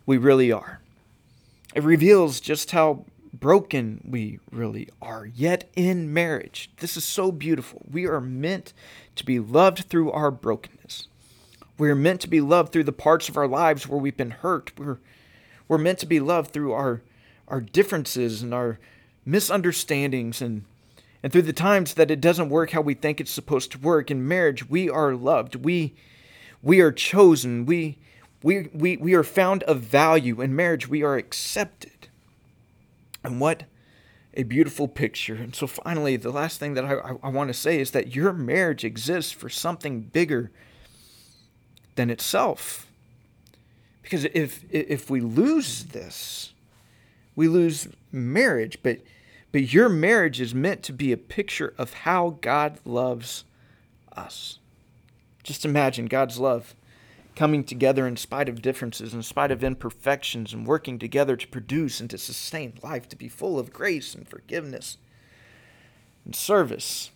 we 0.05 0.19
really 0.19 0.53
are. 0.53 0.81
It 1.75 1.83
reveals 1.83 2.41
just 2.41 2.71
how 2.71 3.05
broken 3.33 4.03
we 4.09 4.39
really 4.51 4.89
are. 5.01 5.27
Yet 5.27 5.71
in 5.77 6.13
marriage, 6.13 6.71
this 6.79 6.97
is 6.97 7.05
so 7.05 7.33
beautiful. 7.33 7.83
We 7.91 8.07
are 8.07 8.21
meant 8.21 8.73
to 9.17 9.25
be 9.25 9.39
loved 9.39 9.85
through 9.85 10.11
our 10.13 10.31
brokenness. 10.31 10.78
We're 11.79 11.95
meant 11.95 12.21
to 12.23 12.29
be 12.29 12.41
loved 12.41 12.73
through 12.73 12.85
the 12.85 12.93
parts 12.93 13.29
of 13.29 13.37
our 13.37 13.47
lives 13.47 13.87
where 13.87 14.01
we've 14.01 14.17
been 14.17 14.33
hurt. 14.33 14.73
We're, 14.77 14.99
we're 15.69 15.79
meant 15.79 16.01
to 16.01 16.07
be 16.07 16.19
loved 16.19 16.53
through 16.53 16.73
our, 16.73 17.03
our 17.47 17.61
differences 17.61 18.43
and 18.43 18.53
our 18.53 18.81
misunderstandings 19.25 20.43
and, 20.43 20.65
and 21.23 21.33
through 21.33 21.43
the 21.43 21.53
times 21.53 21.95
that 21.95 22.11
it 22.11 22.21
doesn't 22.21 22.49
work 22.49 22.71
how 22.71 22.81
we 22.81 22.95
think 22.95 23.21
it's 23.21 23.31
supposed 23.31 23.71
to 23.73 23.79
work. 23.79 24.11
In 24.11 24.27
marriage, 24.27 24.69
we 24.69 24.91
are 24.91 25.15
loved. 25.15 25.55
We, 25.55 25.95
we 26.63 26.81
are 26.81 26.91
chosen. 26.91 27.65
We, 27.65 27.99
we, 28.43 28.69
we, 28.73 28.97
we 28.97 29.15
are 29.15 29.25
found 29.25 29.63
of 29.65 29.81
value. 29.81 30.41
In 30.41 30.57
marriage, 30.57 30.89
we 30.89 31.05
are 31.05 31.17
accepted. 31.17 32.09
And 33.23 33.41
what 33.41 33.65
a 34.35 34.43
beautiful 34.43 34.89
picture. 34.89 35.35
And 35.35 35.55
so, 35.55 35.67
finally, 35.67 36.17
the 36.17 36.31
last 36.31 36.59
thing 36.59 36.75
that 36.75 36.85
I, 36.85 36.95
I, 36.95 37.17
I 37.25 37.29
want 37.29 37.49
to 37.49 37.55
say 37.55 37.81
is 37.81 37.91
that 37.93 38.15
your 38.15 38.33
marriage 38.33 38.85
exists 38.85 39.33
for 39.33 39.49
something 39.49 40.03
bigger 40.03 40.51
than 41.99 42.11
itself. 42.11 42.87
Because 44.03 44.25
if 44.27 44.65
if 44.71 45.11
we 45.11 45.21
lose 45.21 45.85
this, 45.87 46.55
we 47.35 47.49
lose 47.49 47.89
marriage, 48.13 48.79
but 48.83 49.01
but 49.51 49.73
your 49.73 49.89
marriage 49.89 50.41
is 50.41 50.55
meant 50.55 50.85
to 50.85 50.93
be 50.93 51.11
a 51.11 51.17
picture 51.17 51.75
of 51.77 51.93
how 51.93 52.39
God 52.41 52.79
loves 52.85 53.45
us. 54.17 54.61
Just 55.43 55.65
imagine 55.65 56.07
God's 56.07 56.39
love 56.39 56.75
coming 57.35 57.65
together 57.65 58.07
in 58.07 58.17
spite 58.17 58.49
of 58.49 58.63
differences, 58.63 59.13
in 59.13 59.23
spite 59.23 59.51
of 59.51 59.65
imperfections, 59.65 60.53
and 60.53 60.67
working 60.67 61.01
together 61.01 61.37
to 61.37 61.49
produce 61.49 62.01
and 62.01 62.09
to 62.11 62.19
sustain 62.19 62.75
life, 62.81 63.09
to 63.09 63.17
be 63.17 63.29
full 63.29 63.59
of 63.59 63.73
grace 63.73 64.15
and 64.15 64.29
forgiveness 64.29 64.99
and 66.25 66.35
service. 66.37 67.11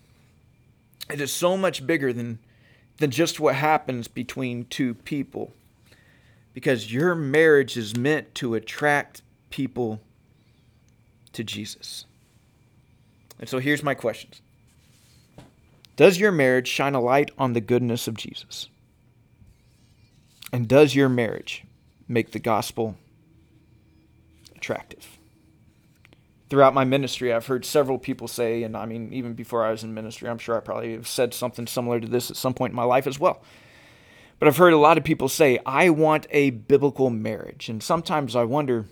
It 1.08 1.20
is 1.20 1.32
so 1.32 1.56
much 1.56 1.86
bigger 1.86 2.12
than 2.12 2.40
than 2.98 3.10
just 3.10 3.40
what 3.40 3.54
happens 3.54 4.08
between 4.08 4.64
two 4.66 4.94
people. 4.94 5.52
Because 6.54 6.92
your 6.92 7.14
marriage 7.14 7.76
is 7.76 7.96
meant 7.96 8.34
to 8.36 8.54
attract 8.54 9.22
people 9.50 10.00
to 11.32 11.42
Jesus. 11.42 12.04
And 13.38 13.48
so 13.48 13.58
here's 13.58 13.82
my 13.82 13.94
questions 13.94 14.40
Does 15.96 16.18
your 16.18 16.32
marriage 16.32 16.68
shine 16.68 16.94
a 16.94 17.00
light 17.00 17.30
on 17.38 17.54
the 17.54 17.60
goodness 17.60 18.06
of 18.06 18.16
Jesus? 18.16 18.68
And 20.52 20.68
does 20.68 20.94
your 20.94 21.08
marriage 21.08 21.64
make 22.06 22.32
the 22.32 22.38
gospel 22.38 22.96
attractive? 24.54 25.18
Throughout 26.52 26.74
my 26.74 26.84
ministry, 26.84 27.32
I've 27.32 27.46
heard 27.46 27.64
several 27.64 27.98
people 27.98 28.28
say, 28.28 28.62
and 28.62 28.76
I 28.76 28.84
mean, 28.84 29.10
even 29.14 29.32
before 29.32 29.64
I 29.64 29.70
was 29.70 29.84
in 29.84 29.94
ministry, 29.94 30.28
I'm 30.28 30.36
sure 30.36 30.54
I 30.54 30.60
probably 30.60 30.92
have 30.92 31.08
said 31.08 31.32
something 31.32 31.66
similar 31.66 31.98
to 31.98 32.06
this 32.06 32.30
at 32.30 32.36
some 32.36 32.52
point 32.52 32.72
in 32.72 32.76
my 32.76 32.84
life 32.84 33.06
as 33.06 33.18
well. 33.18 33.42
But 34.38 34.48
I've 34.48 34.58
heard 34.58 34.74
a 34.74 34.76
lot 34.76 34.98
of 34.98 35.02
people 35.02 35.30
say, 35.30 35.60
I 35.64 35.88
want 35.88 36.26
a 36.28 36.50
biblical 36.50 37.08
marriage. 37.08 37.70
And 37.70 37.82
sometimes 37.82 38.36
I 38.36 38.44
wonder 38.44 38.84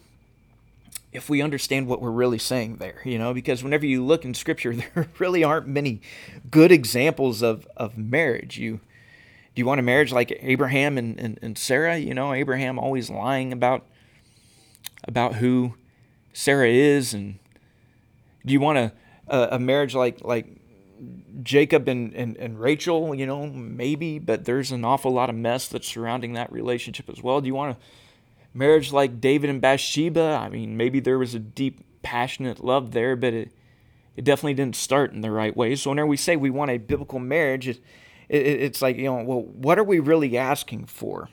if 1.13 1.29
we 1.29 1.43
understand 1.43 1.87
what 1.87 2.01
we're 2.01 2.11
really 2.11 2.39
saying 2.39 2.77
there, 2.77 3.03
you 3.05 3.19
know, 3.19 3.35
because 3.35 3.63
whenever 3.63 3.85
you 3.85 4.07
look 4.07 4.25
in 4.25 4.33
scripture, 4.33 4.75
there 4.95 5.11
really 5.19 5.45
aren't 5.45 5.67
many 5.67 6.01
good 6.51 6.73
examples 6.73 7.43
of, 7.43 7.69
of 7.77 7.99
marriage. 7.99 8.57
You 8.57 8.81
do 9.55 9.61
you 9.61 9.67
want 9.67 9.81
a 9.81 9.83
marriage 9.83 10.13
like 10.13 10.33
Abraham 10.41 10.97
and, 10.97 11.21
and, 11.21 11.39
and 11.43 11.59
Sarah? 11.59 11.99
You 11.99 12.15
know, 12.15 12.33
Abraham 12.33 12.79
always 12.79 13.11
lying 13.11 13.53
about 13.53 13.85
about 15.07 15.35
who 15.35 15.75
Sarah 16.33 16.71
is, 16.71 17.13
and 17.13 17.39
do 18.45 18.53
you 18.53 18.61
want 18.61 18.79
a, 18.79 18.93
a, 19.29 19.59
marriage 19.59 19.95
like 19.95 20.25
like 20.25 20.47
Jacob 21.43 21.89
and, 21.89 22.15
and, 22.15 22.37
and 22.37 22.61
Rachel? 22.61 23.15
You 23.15 23.27
know, 23.27 23.47
maybe, 23.47 24.19
but 24.19 24.45
there's 24.45 24.73
an 24.73 24.85
awful 24.85 25.13
lot 25.13 25.31
of 25.31 25.37
mess 25.37 25.69
that's 25.69 25.89
surrounding 25.89 26.35
that 26.35 26.53
relationship 26.53 27.09
as 27.09 27.23
well. 27.23 27.41
Do 27.41 27.47
you 27.47 27.55
want 27.55 27.77
a 27.77 28.57
marriage 28.57 28.93
like 28.93 29.21
David 29.21 29.51
and 29.51 29.61
Bathsheba? 29.61 30.39
I 30.43 30.49
mean, 30.49 30.77
maybe 30.77 31.01
there 31.01 31.19
was 31.19 31.35
a 31.35 31.39
deep, 31.39 31.85
passionate 32.03 32.65
love 32.65 32.93
there, 32.93 33.17
but 33.17 33.35
it 33.35 33.53
it 34.17 34.25
definitely 34.25 34.55
didn't 34.55 34.77
start 34.77 35.13
in 35.13 35.21
the 35.21 35.31
right 35.31 35.57
way. 35.57 35.77
So 35.77 35.91
whenever 35.91 36.09
we 36.09 36.17
say 36.17 36.37
we 36.37 36.51
want 36.51 36.71
a 36.71 36.79
biblical 36.79 37.19
marriage, 37.19 37.69
it, 37.69 37.81
it, 38.29 38.45
it's 38.45 38.83
like 38.83 38.97
you 38.97 39.05
know, 39.05 39.23
well, 39.23 39.43
what 39.43 39.79
are 39.79 39.85
we 39.85 39.99
really 39.99 40.37
asking 40.37 40.87
for? 40.87 41.29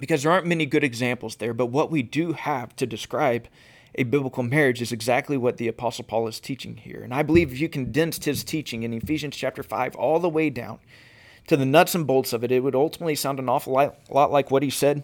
because 0.00 0.22
there 0.22 0.32
aren't 0.32 0.46
many 0.46 0.66
good 0.66 0.82
examples 0.82 1.36
there, 1.36 1.52
but 1.52 1.66
what 1.66 1.90
we 1.90 2.02
do 2.02 2.32
have 2.32 2.74
to 2.76 2.86
describe 2.86 3.46
a 3.94 4.04
biblical 4.04 4.42
marriage 4.42 4.80
is 4.80 4.92
exactly 4.92 5.36
what 5.36 5.56
the 5.56 5.68
Apostle 5.68 6.04
Paul 6.04 6.28
is 6.28 6.40
teaching 6.40 6.76
here. 6.76 7.02
And 7.02 7.12
I 7.12 7.22
believe 7.22 7.52
if 7.52 7.60
you 7.60 7.68
condensed 7.68 8.24
his 8.24 8.44
teaching 8.44 8.82
in 8.82 8.92
Ephesians 8.92 9.36
chapter 9.36 9.62
5 9.62 9.96
all 9.96 10.18
the 10.18 10.28
way 10.28 10.50
down 10.50 10.78
to 11.48 11.56
the 11.56 11.66
nuts 11.66 11.94
and 11.94 12.06
bolts 12.06 12.32
of 12.32 12.44
it, 12.44 12.52
it 12.52 12.60
would 12.60 12.74
ultimately 12.74 13.14
sound 13.14 13.38
an 13.38 13.48
awful 13.48 13.72
lot 13.72 14.30
like 14.30 14.50
what 14.50 14.62
he 14.62 14.70
said 14.70 15.02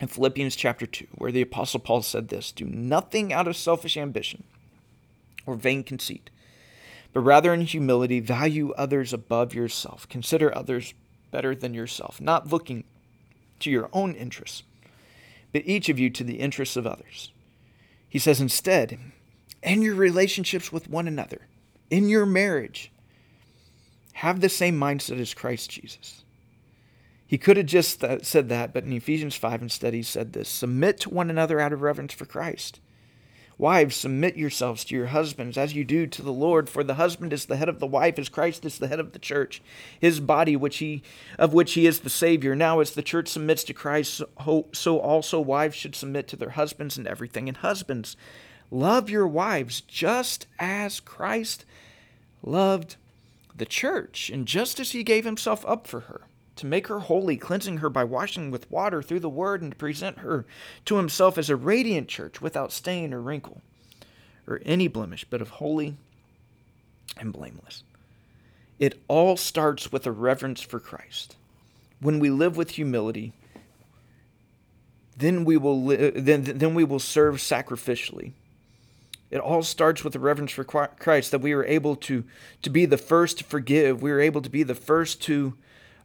in 0.00 0.08
Philippians 0.08 0.56
chapter 0.56 0.86
2, 0.86 1.06
where 1.14 1.30
the 1.30 1.42
Apostle 1.42 1.80
Paul 1.80 2.02
said 2.02 2.28
this 2.28 2.50
Do 2.50 2.64
nothing 2.64 3.32
out 3.32 3.46
of 3.46 3.56
selfish 3.56 3.96
ambition 3.96 4.42
or 5.46 5.54
vain 5.54 5.84
conceit, 5.84 6.30
but 7.12 7.20
rather 7.20 7.54
in 7.54 7.60
humility 7.60 8.18
value 8.18 8.72
others 8.72 9.12
above 9.12 9.54
yourself. 9.54 10.08
Consider 10.08 10.56
others 10.56 10.94
better 11.30 11.54
than 11.54 11.74
yourself, 11.74 12.20
not 12.20 12.52
looking 12.52 12.84
to 13.60 13.70
your 13.70 13.88
own 13.92 14.14
interests, 14.14 14.64
but 15.52 15.62
each 15.64 15.88
of 15.88 15.98
you 15.98 16.10
to 16.10 16.24
the 16.24 16.40
interests 16.40 16.76
of 16.76 16.86
others. 16.86 17.30
He 18.14 18.20
says, 18.20 18.40
instead, 18.40 18.96
in 19.60 19.82
your 19.82 19.96
relationships 19.96 20.70
with 20.70 20.88
one 20.88 21.08
another, 21.08 21.48
in 21.90 22.08
your 22.08 22.24
marriage, 22.24 22.92
have 24.12 24.40
the 24.40 24.48
same 24.48 24.78
mindset 24.78 25.18
as 25.18 25.34
Christ 25.34 25.68
Jesus. 25.68 26.22
He 27.26 27.38
could 27.38 27.56
have 27.56 27.66
just 27.66 28.04
said 28.22 28.48
that, 28.50 28.72
but 28.72 28.84
in 28.84 28.92
Ephesians 28.92 29.34
5 29.34 29.62
instead, 29.62 29.94
he 29.94 30.04
said 30.04 30.32
this 30.32 30.48
Submit 30.48 31.00
to 31.00 31.10
one 31.10 31.28
another 31.28 31.58
out 31.58 31.72
of 31.72 31.82
reverence 31.82 32.14
for 32.14 32.24
Christ. 32.24 32.78
Wives, 33.56 33.94
submit 33.94 34.36
yourselves 34.36 34.84
to 34.84 34.94
your 34.96 35.06
husbands 35.06 35.56
as 35.56 35.74
you 35.74 35.84
do 35.84 36.06
to 36.06 36.22
the 36.22 36.32
Lord, 36.32 36.68
for 36.68 36.82
the 36.82 36.94
husband 36.94 37.32
is 37.32 37.46
the 37.46 37.56
head 37.56 37.68
of 37.68 37.78
the 37.78 37.86
wife, 37.86 38.18
as 38.18 38.28
Christ 38.28 38.64
is 38.64 38.78
the 38.78 38.88
head 38.88 38.98
of 38.98 39.12
the 39.12 39.18
church, 39.18 39.62
his 40.00 40.18
body, 40.18 40.56
which 40.56 40.78
he 40.78 41.02
of 41.38 41.54
which 41.54 41.74
he 41.74 41.86
is 41.86 42.00
the 42.00 42.10
Savior. 42.10 42.56
Now, 42.56 42.80
as 42.80 42.90
the 42.92 43.02
church 43.02 43.28
submits 43.28 43.62
to 43.64 43.74
Christ, 43.74 44.22
so 44.72 44.98
also 44.98 45.40
wives 45.40 45.76
should 45.76 45.94
submit 45.94 46.26
to 46.28 46.36
their 46.36 46.50
husbands 46.50 46.98
in 46.98 47.06
everything. 47.06 47.48
And 47.48 47.58
husbands, 47.58 48.16
love 48.70 49.08
your 49.08 49.28
wives 49.28 49.80
just 49.82 50.46
as 50.58 50.98
Christ 50.98 51.64
loved 52.42 52.96
the 53.56 53.66
church, 53.66 54.30
and 54.30 54.46
just 54.46 54.80
as 54.80 54.90
he 54.90 55.04
gave 55.04 55.24
himself 55.24 55.64
up 55.66 55.86
for 55.86 56.00
her 56.00 56.22
to 56.56 56.66
make 56.66 56.86
her 56.86 57.00
holy, 57.00 57.36
cleansing 57.36 57.78
her 57.78 57.90
by 57.90 58.04
washing 58.04 58.50
with 58.50 58.70
water 58.70 59.02
through 59.02 59.20
the 59.20 59.28
word, 59.28 59.62
and 59.62 59.72
to 59.72 59.76
present 59.76 60.18
her 60.18 60.46
to 60.84 60.96
himself 60.96 61.36
as 61.36 61.50
a 61.50 61.56
radiant 61.56 62.08
church 62.08 62.40
without 62.40 62.72
stain 62.72 63.12
or 63.12 63.20
wrinkle 63.20 63.62
or 64.46 64.60
any 64.64 64.88
blemish, 64.88 65.24
but 65.28 65.40
of 65.40 65.48
holy 65.48 65.96
and 67.18 67.32
blameless. 67.32 67.82
It 68.78 69.00
all 69.08 69.36
starts 69.36 69.92
with 69.92 70.06
a 70.06 70.12
reverence 70.12 70.60
for 70.60 70.80
Christ. 70.80 71.36
When 72.00 72.18
we 72.18 72.30
live 72.30 72.56
with 72.56 72.70
humility, 72.70 73.32
then 75.16 75.44
we 75.44 75.56
will 75.56 75.82
li- 75.82 76.10
then, 76.10 76.42
then 76.42 76.74
we 76.74 76.84
will 76.84 76.98
serve 76.98 77.36
sacrificially. 77.36 78.32
It 79.30 79.38
all 79.38 79.62
starts 79.62 80.04
with 80.04 80.14
a 80.14 80.18
reverence 80.18 80.52
for 80.52 80.64
Christ 80.64 81.30
that 81.30 81.40
we 81.40 81.52
are 81.52 81.64
able 81.64 81.96
to, 81.96 82.24
to 82.62 82.70
be 82.70 82.84
the 82.84 82.98
first 82.98 83.38
to 83.38 83.44
forgive. 83.44 84.02
We 84.02 84.10
are 84.10 84.20
able 84.20 84.42
to 84.42 84.50
be 84.50 84.62
the 84.62 84.74
first 84.74 85.22
to 85.22 85.54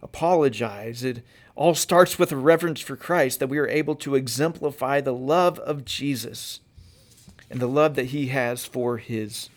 apologize. 0.02 1.04
It 1.04 1.24
all 1.56 1.76
starts 1.76 2.18
with 2.18 2.32
a 2.32 2.38
reverence 2.38 2.80
for 2.82 2.96
Christ 2.96 3.40
that 3.40 3.48
we 3.48 3.58
are 3.58 3.68
able 3.68 3.96
to 3.98 4.16
exemplify 4.16 5.02
the 5.02 5.14
love 5.14 5.60
of 5.60 5.86
Jesus 5.86 6.62
and 7.50 7.60
the 7.60 7.68
love 7.68 7.96
that 7.96 8.08
he 8.08 8.28
has 8.28 8.66
for 8.66 8.98
his 8.98 9.50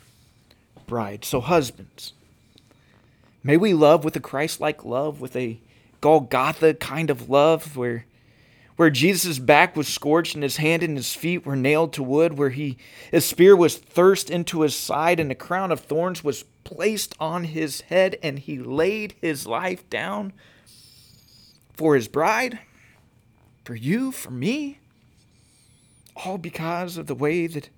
bride. 0.87 1.24
So, 1.24 1.40
husbands, 1.40 2.12
may 3.44 3.57
we 3.57 3.74
love 3.74 4.05
with 4.05 4.16
a 4.16 4.20
Christ 4.20 4.61
like 4.61 4.85
love, 4.85 5.20
with 5.20 5.37
a 5.37 5.61
Golgotha 6.00 6.74
kind 6.74 7.11
of 7.11 7.28
love 7.31 7.76
where 7.76 8.07
where 8.83 8.90
Jesus' 8.90 9.38
back 9.38 9.77
was 9.77 9.87
scorched 9.87 10.35
and 10.35 10.42
his 10.42 10.57
hand 10.57 10.83
and 10.83 10.97
his 10.97 11.14
feet 11.14 11.47
were 11.47 11.55
nailed 11.55 11.92
to 11.92 12.03
wood, 12.03 12.37
where 12.37 12.51
he 12.51 12.77
his 13.12 13.25
spear 13.25 13.55
was 13.55 13.77
thrust 13.77 14.29
into 14.29 14.62
his 14.62 14.75
side 14.75 15.21
and 15.21 15.31
a 15.31 15.37
crown 15.37 15.71
of 15.71 15.79
thorns 15.79 16.25
was 16.25 16.42
placed 16.64 17.14
on 17.21 17.45
his 17.45 17.83
head, 17.83 18.18
and 18.25 18.40
he 18.40 18.59
laid 18.59 19.14
his 19.21 19.47
life 19.47 19.88
down 19.88 20.33
for 21.75 21.95
his 21.95 22.09
bride, 22.09 22.59
for 23.64 23.77
you, 23.77 24.11
for 24.11 24.33
me, 24.33 24.81
all 26.16 26.37
because 26.37 26.97
of 26.97 27.07
the 27.07 27.14
way 27.14 27.47
that 27.47 27.68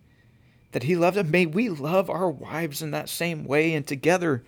that 0.73 0.85
he 0.85 0.97
loved 0.97 1.19
them. 1.19 1.31
May 1.31 1.45
we 1.45 1.69
love 1.69 2.09
our 2.09 2.31
wives 2.31 2.81
in 2.81 2.93
that 2.93 3.11
same 3.11 3.45
way, 3.45 3.75
and 3.75 3.87
together 3.87 4.43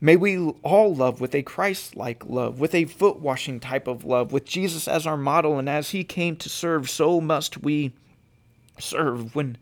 May 0.00 0.16
we 0.16 0.36
all 0.62 0.94
love 0.94 1.20
with 1.20 1.34
a 1.34 1.42
Christ 1.42 1.96
like 1.96 2.26
love, 2.26 2.60
with 2.60 2.74
a 2.74 2.84
foot 2.84 3.18
washing 3.18 3.60
type 3.60 3.86
of 3.86 4.04
love, 4.04 4.30
with 4.32 4.44
Jesus 4.44 4.86
as 4.86 5.06
our 5.06 5.16
model, 5.16 5.58
and 5.58 5.68
as 5.68 5.90
he 5.90 6.04
came 6.04 6.36
to 6.36 6.48
serve, 6.48 6.90
so 6.90 7.20
must 7.20 7.62
we 7.62 7.92
serve. 8.78 9.34
When 9.34 9.56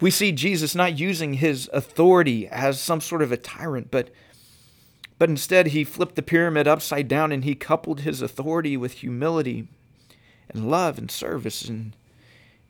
we 0.00 0.10
see 0.10 0.32
Jesus 0.32 0.74
not 0.74 0.98
using 0.98 1.34
his 1.34 1.70
authority 1.72 2.48
as 2.48 2.80
some 2.80 3.00
sort 3.00 3.22
of 3.22 3.32
a 3.32 3.36
tyrant, 3.36 3.90
but 3.90 4.10
but 5.20 5.28
instead 5.28 5.68
he 5.68 5.84
flipped 5.84 6.14
the 6.14 6.22
pyramid 6.22 6.66
upside 6.66 7.06
down 7.06 7.30
and 7.30 7.44
he 7.44 7.54
coupled 7.54 8.00
his 8.00 8.22
authority 8.22 8.74
with 8.74 8.92
humility 8.92 9.68
and 10.48 10.70
love 10.70 10.96
and 10.96 11.10
service. 11.10 11.68
And, 11.68 11.94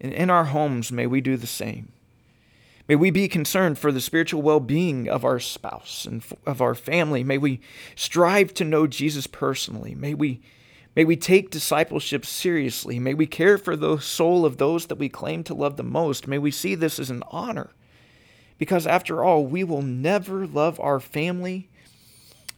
and 0.01 0.13
in 0.13 0.31
our 0.31 0.47
homes, 0.47 0.91
may 0.91 1.07
we 1.07 1.21
do 1.21 1.37
the 1.37 1.47
same. 1.47 1.93
May 2.91 2.97
we 2.97 3.13
be 3.13 3.29
concerned 3.29 3.79
for 3.79 3.93
the 3.93 4.01
spiritual 4.01 4.43
well 4.43 4.59
being 4.59 5.09
of 5.09 5.25
our 5.25 5.39
spouse 5.39 6.05
and 6.05 6.25
of 6.45 6.61
our 6.61 6.75
family. 6.75 7.23
May 7.23 7.39
we 7.39 7.61
strive 7.95 8.53
to 8.55 8.65
know 8.65 8.89
Jesus 8.89 9.29
personally. 9.29 9.95
May 9.95 10.13
we, 10.13 10.41
may 10.97 11.05
we 11.05 11.15
take 11.15 11.53
discipleship 11.53 12.27
seriously. 12.27 12.99
May 12.99 13.15
we 13.15 13.29
care 13.29 13.59
for 13.59 13.77
the 13.77 13.99
soul 13.99 14.45
of 14.45 14.57
those 14.57 14.87
that 14.87 14.99
we 14.99 15.09
claim 15.09 15.45
to 15.45 15.55
love 15.55 15.77
the 15.77 15.85
most. 15.85 16.27
May 16.27 16.39
we 16.39 16.51
see 16.51 16.75
this 16.75 16.99
as 16.99 17.11
an 17.11 17.23
honor. 17.31 17.71
Because 18.59 18.89
after 18.89 19.23
all, 19.23 19.47
we 19.47 19.63
will 19.63 19.83
never 19.83 20.45
love 20.45 20.81
our 20.81 20.99
family 20.99 21.69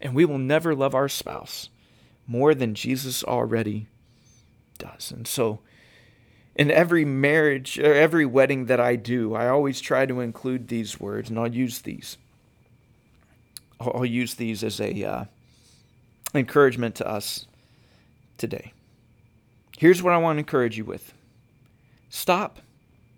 and 0.01 0.14
we 0.14 0.25
will 0.25 0.38
never 0.38 0.75
love 0.75 0.95
our 0.95 1.11
spouse 1.11 1.68
more 2.27 2.55
than 2.55 2.75
Jesus 2.75 3.23
already 3.23 3.87
does. 4.79 5.11
And 5.11 5.29
so, 5.29 5.61
in 6.62 6.70
every 6.70 7.05
marriage 7.05 7.77
or 7.77 7.92
every 7.92 8.25
wedding 8.25 8.66
that 8.66 8.79
I 8.79 8.94
do, 8.94 9.35
I 9.35 9.48
always 9.48 9.81
try 9.81 10.07
to 10.07 10.20
include 10.20 10.68
these 10.68 11.01
words, 11.01 11.29
and 11.29 11.37
I'll 11.37 11.53
use 11.53 11.81
these. 11.81 12.18
I'll 13.81 14.07
use 14.07 14.35
these 14.35 14.62
as 14.62 14.81
a 14.81 15.05
uh, 15.05 15.25
encouragement 16.33 16.94
to 16.96 17.09
us 17.09 17.46
today. 18.38 18.72
Here's 19.77 20.05
what 20.05 20.12
I 20.12 20.18
want 20.18 20.37
to 20.37 20.38
encourage 20.38 20.79
you 20.79 20.85
with: 20.85 21.12
stop 22.09 22.61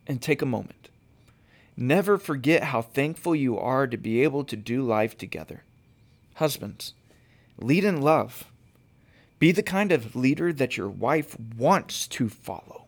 and 0.07 0.23
take 0.23 0.41
a 0.41 0.47
moment. 0.47 0.89
Never 1.77 2.17
forget 2.17 2.65
how 2.65 2.81
thankful 2.81 3.37
you 3.37 3.59
are 3.59 3.87
to 3.87 3.99
be 3.99 4.23
able 4.23 4.45
to 4.45 4.57
do 4.57 4.81
life 4.81 5.19
together. 5.19 5.65
Husbands, 6.37 6.95
lead 7.59 7.85
in 7.85 8.01
love. 8.01 8.45
Be 9.39 9.53
the 9.53 9.63
kind 9.63 9.93
of 9.93 10.17
leader 10.17 10.51
that 10.51 10.79
your 10.79 10.89
wife 10.89 11.37
wants 11.59 12.07
to 12.09 12.31
follow 12.31 12.85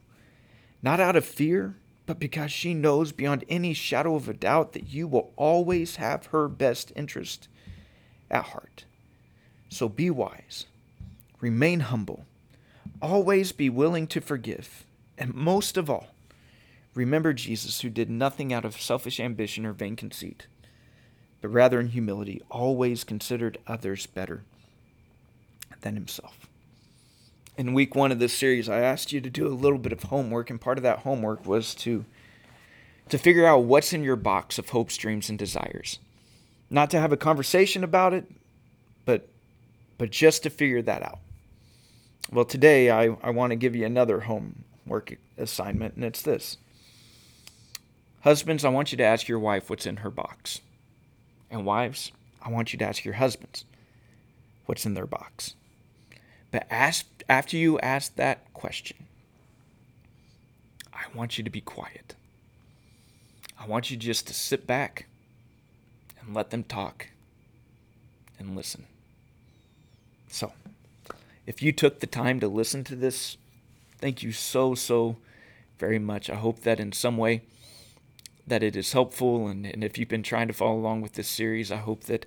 not 0.86 1.00
out 1.00 1.16
of 1.16 1.24
fear, 1.24 1.74
but 2.06 2.20
because 2.20 2.52
she 2.52 2.72
knows 2.72 3.10
beyond 3.10 3.44
any 3.48 3.74
shadow 3.74 4.14
of 4.14 4.28
a 4.28 4.32
doubt 4.32 4.72
that 4.72 4.86
you 4.86 5.08
will 5.08 5.32
always 5.34 5.96
have 5.96 6.26
her 6.26 6.46
best 6.46 6.92
interest 6.94 7.48
at 8.30 8.44
heart. 8.44 8.84
So 9.68 9.88
be 9.88 10.10
wise, 10.10 10.66
remain 11.40 11.80
humble, 11.80 12.24
always 13.02 13.50
be 13.50 13.68
willing 13.68 14.06
to 14.06 14.20
forgive, 14.20 14.84
and 15.18 15.34
most 15.34 15.76
of 15.76 15.90
all, 15.90 16.06
remember 16.94 17.32
Jesus, 17.32 17.80
who 17.80 17.90
did 17.90 18.08
nothing 18.08 18.52
out 18.52 18.64
of 18.64 18.80
selfish 18.80 19.18
ambition 19.18 19.66
or 19.66 19.72
vain 19.72 19.96
conceit, 19.96 20.46
but 21.40 21.48
rather 21.48 21.80
in 21.80 21.88
humility 21.88 22.42
always 22.48 23.02
considered 23.02 23.58
others 23.66 24.06
better 24.06 24.44
than 25.80 25.96
himself. 25.96 26.45
In 27.56 27.72
week 27.72 27.94
one 27.94 28.12
of 28.12 28.18
this 28.18 28.34
series, 28.34 28.68
I 28.68 28.80
asked 28.80 29.12
you 29.12 29.20
to 29.22 29.30
do 29.30 29.46
a 29.46 29.48
little 29.48 29.78
bit 29.78 29.92
of 29.92 30.04
homework, 30.04 30.50
and 30.50 30.60
part 30.60 30.76
of 30.76 30.82
that 30.82 31.00
homework 31.00 31.46
was 31.46 31.74
to, 31.76 32.04
to 33.08 33.16
figure 33.16 33.46
out 33.46 33.64
what's 33.64 33.94
in 33.94 34.04
your 34.04 34.16
box 34.16 34.58
of 34.58 34.68
hopes, 34.68 34.96
dreams, 34.98 35.30
and 35.30 35.38
desires. 35.38 35.98
Not 36.68 36.90
to 36.90 37.00
have 37.00 37.12
a 37.12 37.16
conversation 37.16 37.82
about 37.82 38.12
it, 38.12 38.30
but, 39.06 39.28
but 39.96 40.10
just 40.10 40.42
to 40.42 40.50
figure 40.50 40.82
that 40.82 41.02
out. 41.02 41.20
Well, 42.30 42.44
today 42.44 42.90
I, 42.90 43.16
I 43.22 43.30
want 43.30 43.52
to 43.52 43.56
give 43.56 43.74
you 43.74 43.86
another 43.86 44.20
homework 44.20 45.16
assignment, 45.38 45.94
and 45.94 46.04
it's 46.04 46.22
this 46.22 46.58
Husbands, 48.20 48.64
I 48.64 48.70
want 48.70 48.90
you 48.92 48.98
to 48.98 49.04
ask 49.04 49.28
your 49.28 49.38
wife 49.38 49.70
what's 49.70 49.86
in 49.86 49.98
her 49.98 50.10
box. 50.10 50.60
And 51.50 51.64
wives, 51.64 52.10
I 52.42 52.50
want 52.50 52.72
you 52.72 52.78
to 52.80 52.84
ask 52.84 53.04
your 53.04 53.14
husbands 53.14 53.64
what's 54.66 54.84
in 54.84 54.94
their 54.94 55.06
box. 55.06 55.54
But 56.56 56.66
ask, 56.70 57.04
after 57.28 57.54
you 57.58 57.78
ask 57.80 58.16
that 58.16 58.54
question, 58.54 58.96
I 60.90 61.02
want 61.14 61.36
you 61.36 61.44
to 61.44 61.50
be 61.50 61.60
quiet. 61.60 62.14
I 63.60 63.66
want 63.66 63.90
you 63.90 63.98
just 63.98 64.26
to 64.28 64.32
sit 64.32 64.66
back 64.66 65.04
and 66.18 66.34
let 66.34 66.48
them 66.48 66.64
talk 66.64 67.08
and 68.38 68.56
listen. 68.56 68.86
So, 70.28 70.54
if 71.44 71.60
you 71.60 71.72
took 71.72 72.00
the 72.00 72.06
time 72.06 72.40
to 72.40 72.48
listen 72.48 72.84
to 72.84 72.96
this, 72.96 73.36
thank 73.98 74.22
you 74.22 74.32
so, 74.32 74.74
so 74.74 75.18
very 75.78 75.98
much. 75.98 76.30
I 76.30 76.36
hope 76.36 76.60
that 76.60 76.80
in 76.80 76.92
some 76.92 77.18
way, 77.18 77.42
that 78.46 78.62
it 78.62 78.76
is 78.76 78.94
helpful. 78.94 79.46
And, 79.46 79.66
and 79.66 79.84
if 79.84 79.98
you've 79.98 80.08
been 80.08 80.22
trying 80.22 80.48
to 80.48 80.54
follow 80.54 80.78
along 80.78 81.02
with 81.02 81.12
this 81.12 81.28
series, 81.28 81.70
I 81.70 81.76
hope 81.76 82.04
that, 82.04 82.24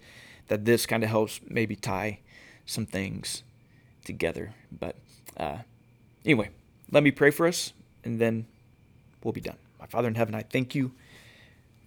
that 0.49 0.65
this 0.65 0.85
kind 0.85 1.03
of 1.03 1.09
helps 1.09 1.41
maybe 1.49 1.75
tie 1.75 2.19
some 2.67 2.85
things 2.85 3.41
together. 4.09 4.55
But 4.71 4.95
uh, 5.37 5.59
anyway, 6.25 6.49
let 6.91 7.03
me 7.03 7.11
pray 7.11 7.29
for 7.29 7.45
us, 7.45 7.73
and 8.03 8.19
then 8.19 8.47
we'll 9.23 9.33
be 9.33 9.39
done. 9.39 9.57
My 9.79 9.85
Father 9.85 10.07
in 10.07 10.15
heaven, 10.15 10.33
I 10.33 10.41
thank 10.41 10.73
you 10.73 10.93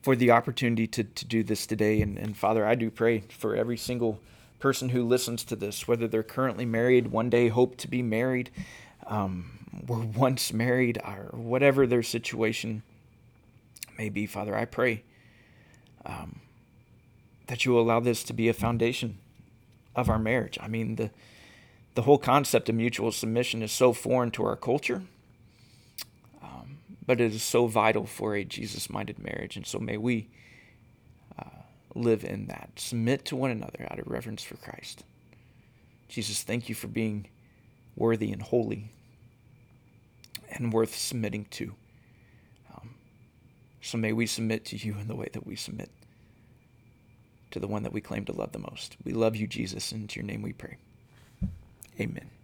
for 0.02 0.14
the 0.14 0.30
opportunity 0.30 0.86
to, 0.86 1.02
to 1.02 1.24
do 1.24 1.42
this 1.42 1.66
today. 1.66 2.00
And, 2.00 2.16
and 2.16 2.36
Father, 2.36 2.64
I 2.64 2.76
do 2.76 2.92
pray 2.92 3.24
for 3.36 3.56
every 3.56 3.76
single 3.76 4.20
person 4.60 4.90
who 4.90 5.04
listens 5.04 5.42
to 5.44 5.56
this, 5.56 5.88
whether 5.88 6.06
they're 6.06 6.22
currently 6.22 6.64
married, 6.64 7.08
one 7.08 7.28
day 7.28 7.48
hope 7.48 7.76
to 7.78 7.88
be 7.88 8.02
married, 8.02 8.50
um, 9.08 9.66
were 9.88 9.98
once 10.16 10.52
married, 10.52 11.00
or 11.04 11.30
whatever 11.32 11.88
their 11.88 12.04
situation 12.04 12.84
may 13.98 14.08
be, 14.08 14.26
Father, 14.26 14.56
I 14.56 14.64
pray 14.64 15.02
um, 16.06 16.38
that 17.48 17.64
you 17.64 17.72
will 17.72 17.82
allow 17.82 17.98
this 17.98 18.22
to 18.24 18.32
be 18.32 18.48
a 18.48 18.54
foundation 18.54 19.18
of 19.96 20.08
our 20.08 20.20
marriage. 20.20 20.56
I 20.60 20.68
mean, 20.68 20.94
the 20.94 21.10
the 21.94 22.02
whole 22.02 22.18
concept 22.18 22.68
of 22.68 22.74
mutual 22.74 23.12
submission 23.12 23.62
is 23.62 23.72
so 23.72 23.92
foreign 23.92 24.30
to 24.32 24.44
our 24.44 24.56
culture, 24.56 25.02
um, 26.42 26.78
but 27.06 27.20
it 27.20 27.32
is 27.32 27.42
so 27.42 27.66
vital 27.66 28.06
for 28.06 28.34
a 28.34 28.44
Jesus-minded 28.44 29.18
marriage. 29.18 29.56
And 29.56 29.66
so 29.66 29.78
may 29.78 29.96
we 29.96 30.28
uh, 31.38 31.44
live 31.94 32.24
in 32.24 32.46
that, 32.46 32.70
submit 32.76 33.24
to 33.26 33.36
one 33.36 33.50
another 33.50 33.86
out 33.90 33.98
of 33.98 34.06
reverence 34.06 34.42
for 34.42 34.56
Christ. 34.56 35.04
Jesus, 36.08 36.42
thank 36.42 36.68
you 36.68 36.74
for 36.74 36.88
being 36.88 37.28
worthy 37.96 38.32
and 38.32 38.42
holy 38.42 38.90
and 40.50 40.72
worth 40.72 40.94
submitting 40.94 41.46
to. 41.50 41.74
So 43.84 43.98
may 43.98 44.12
we 44.12 44.26
submit 44.26 44.64
to 44.66 44.76
you 44.76 44.96
in 45.00 45.08
the 45.08 45.16
way 45.16 45.28
that 45.32 45.44
we 45.44 45.56
submit 45.56 45.90
to 47.50 47.58
the 47.58 47.66
one 47.66 47.82
that 47.82 47.92
we 47.92 48.00
claim 48.00 48.24
to 48.26 48.32
love 48.32 48.52
the 48.52 48.60
most. 48.60 48.96
We 49.04 49.12
love 49.12 49.34
you, 49.34 49.48
Jesus, 49.48 49.90
and 49.90 50.08
to 50.08 50.20
your 50.20 50.24
name 50.24 50.40
we 50.40 50.52
pray. 50.52 50.76
Amen. 52.00 52.41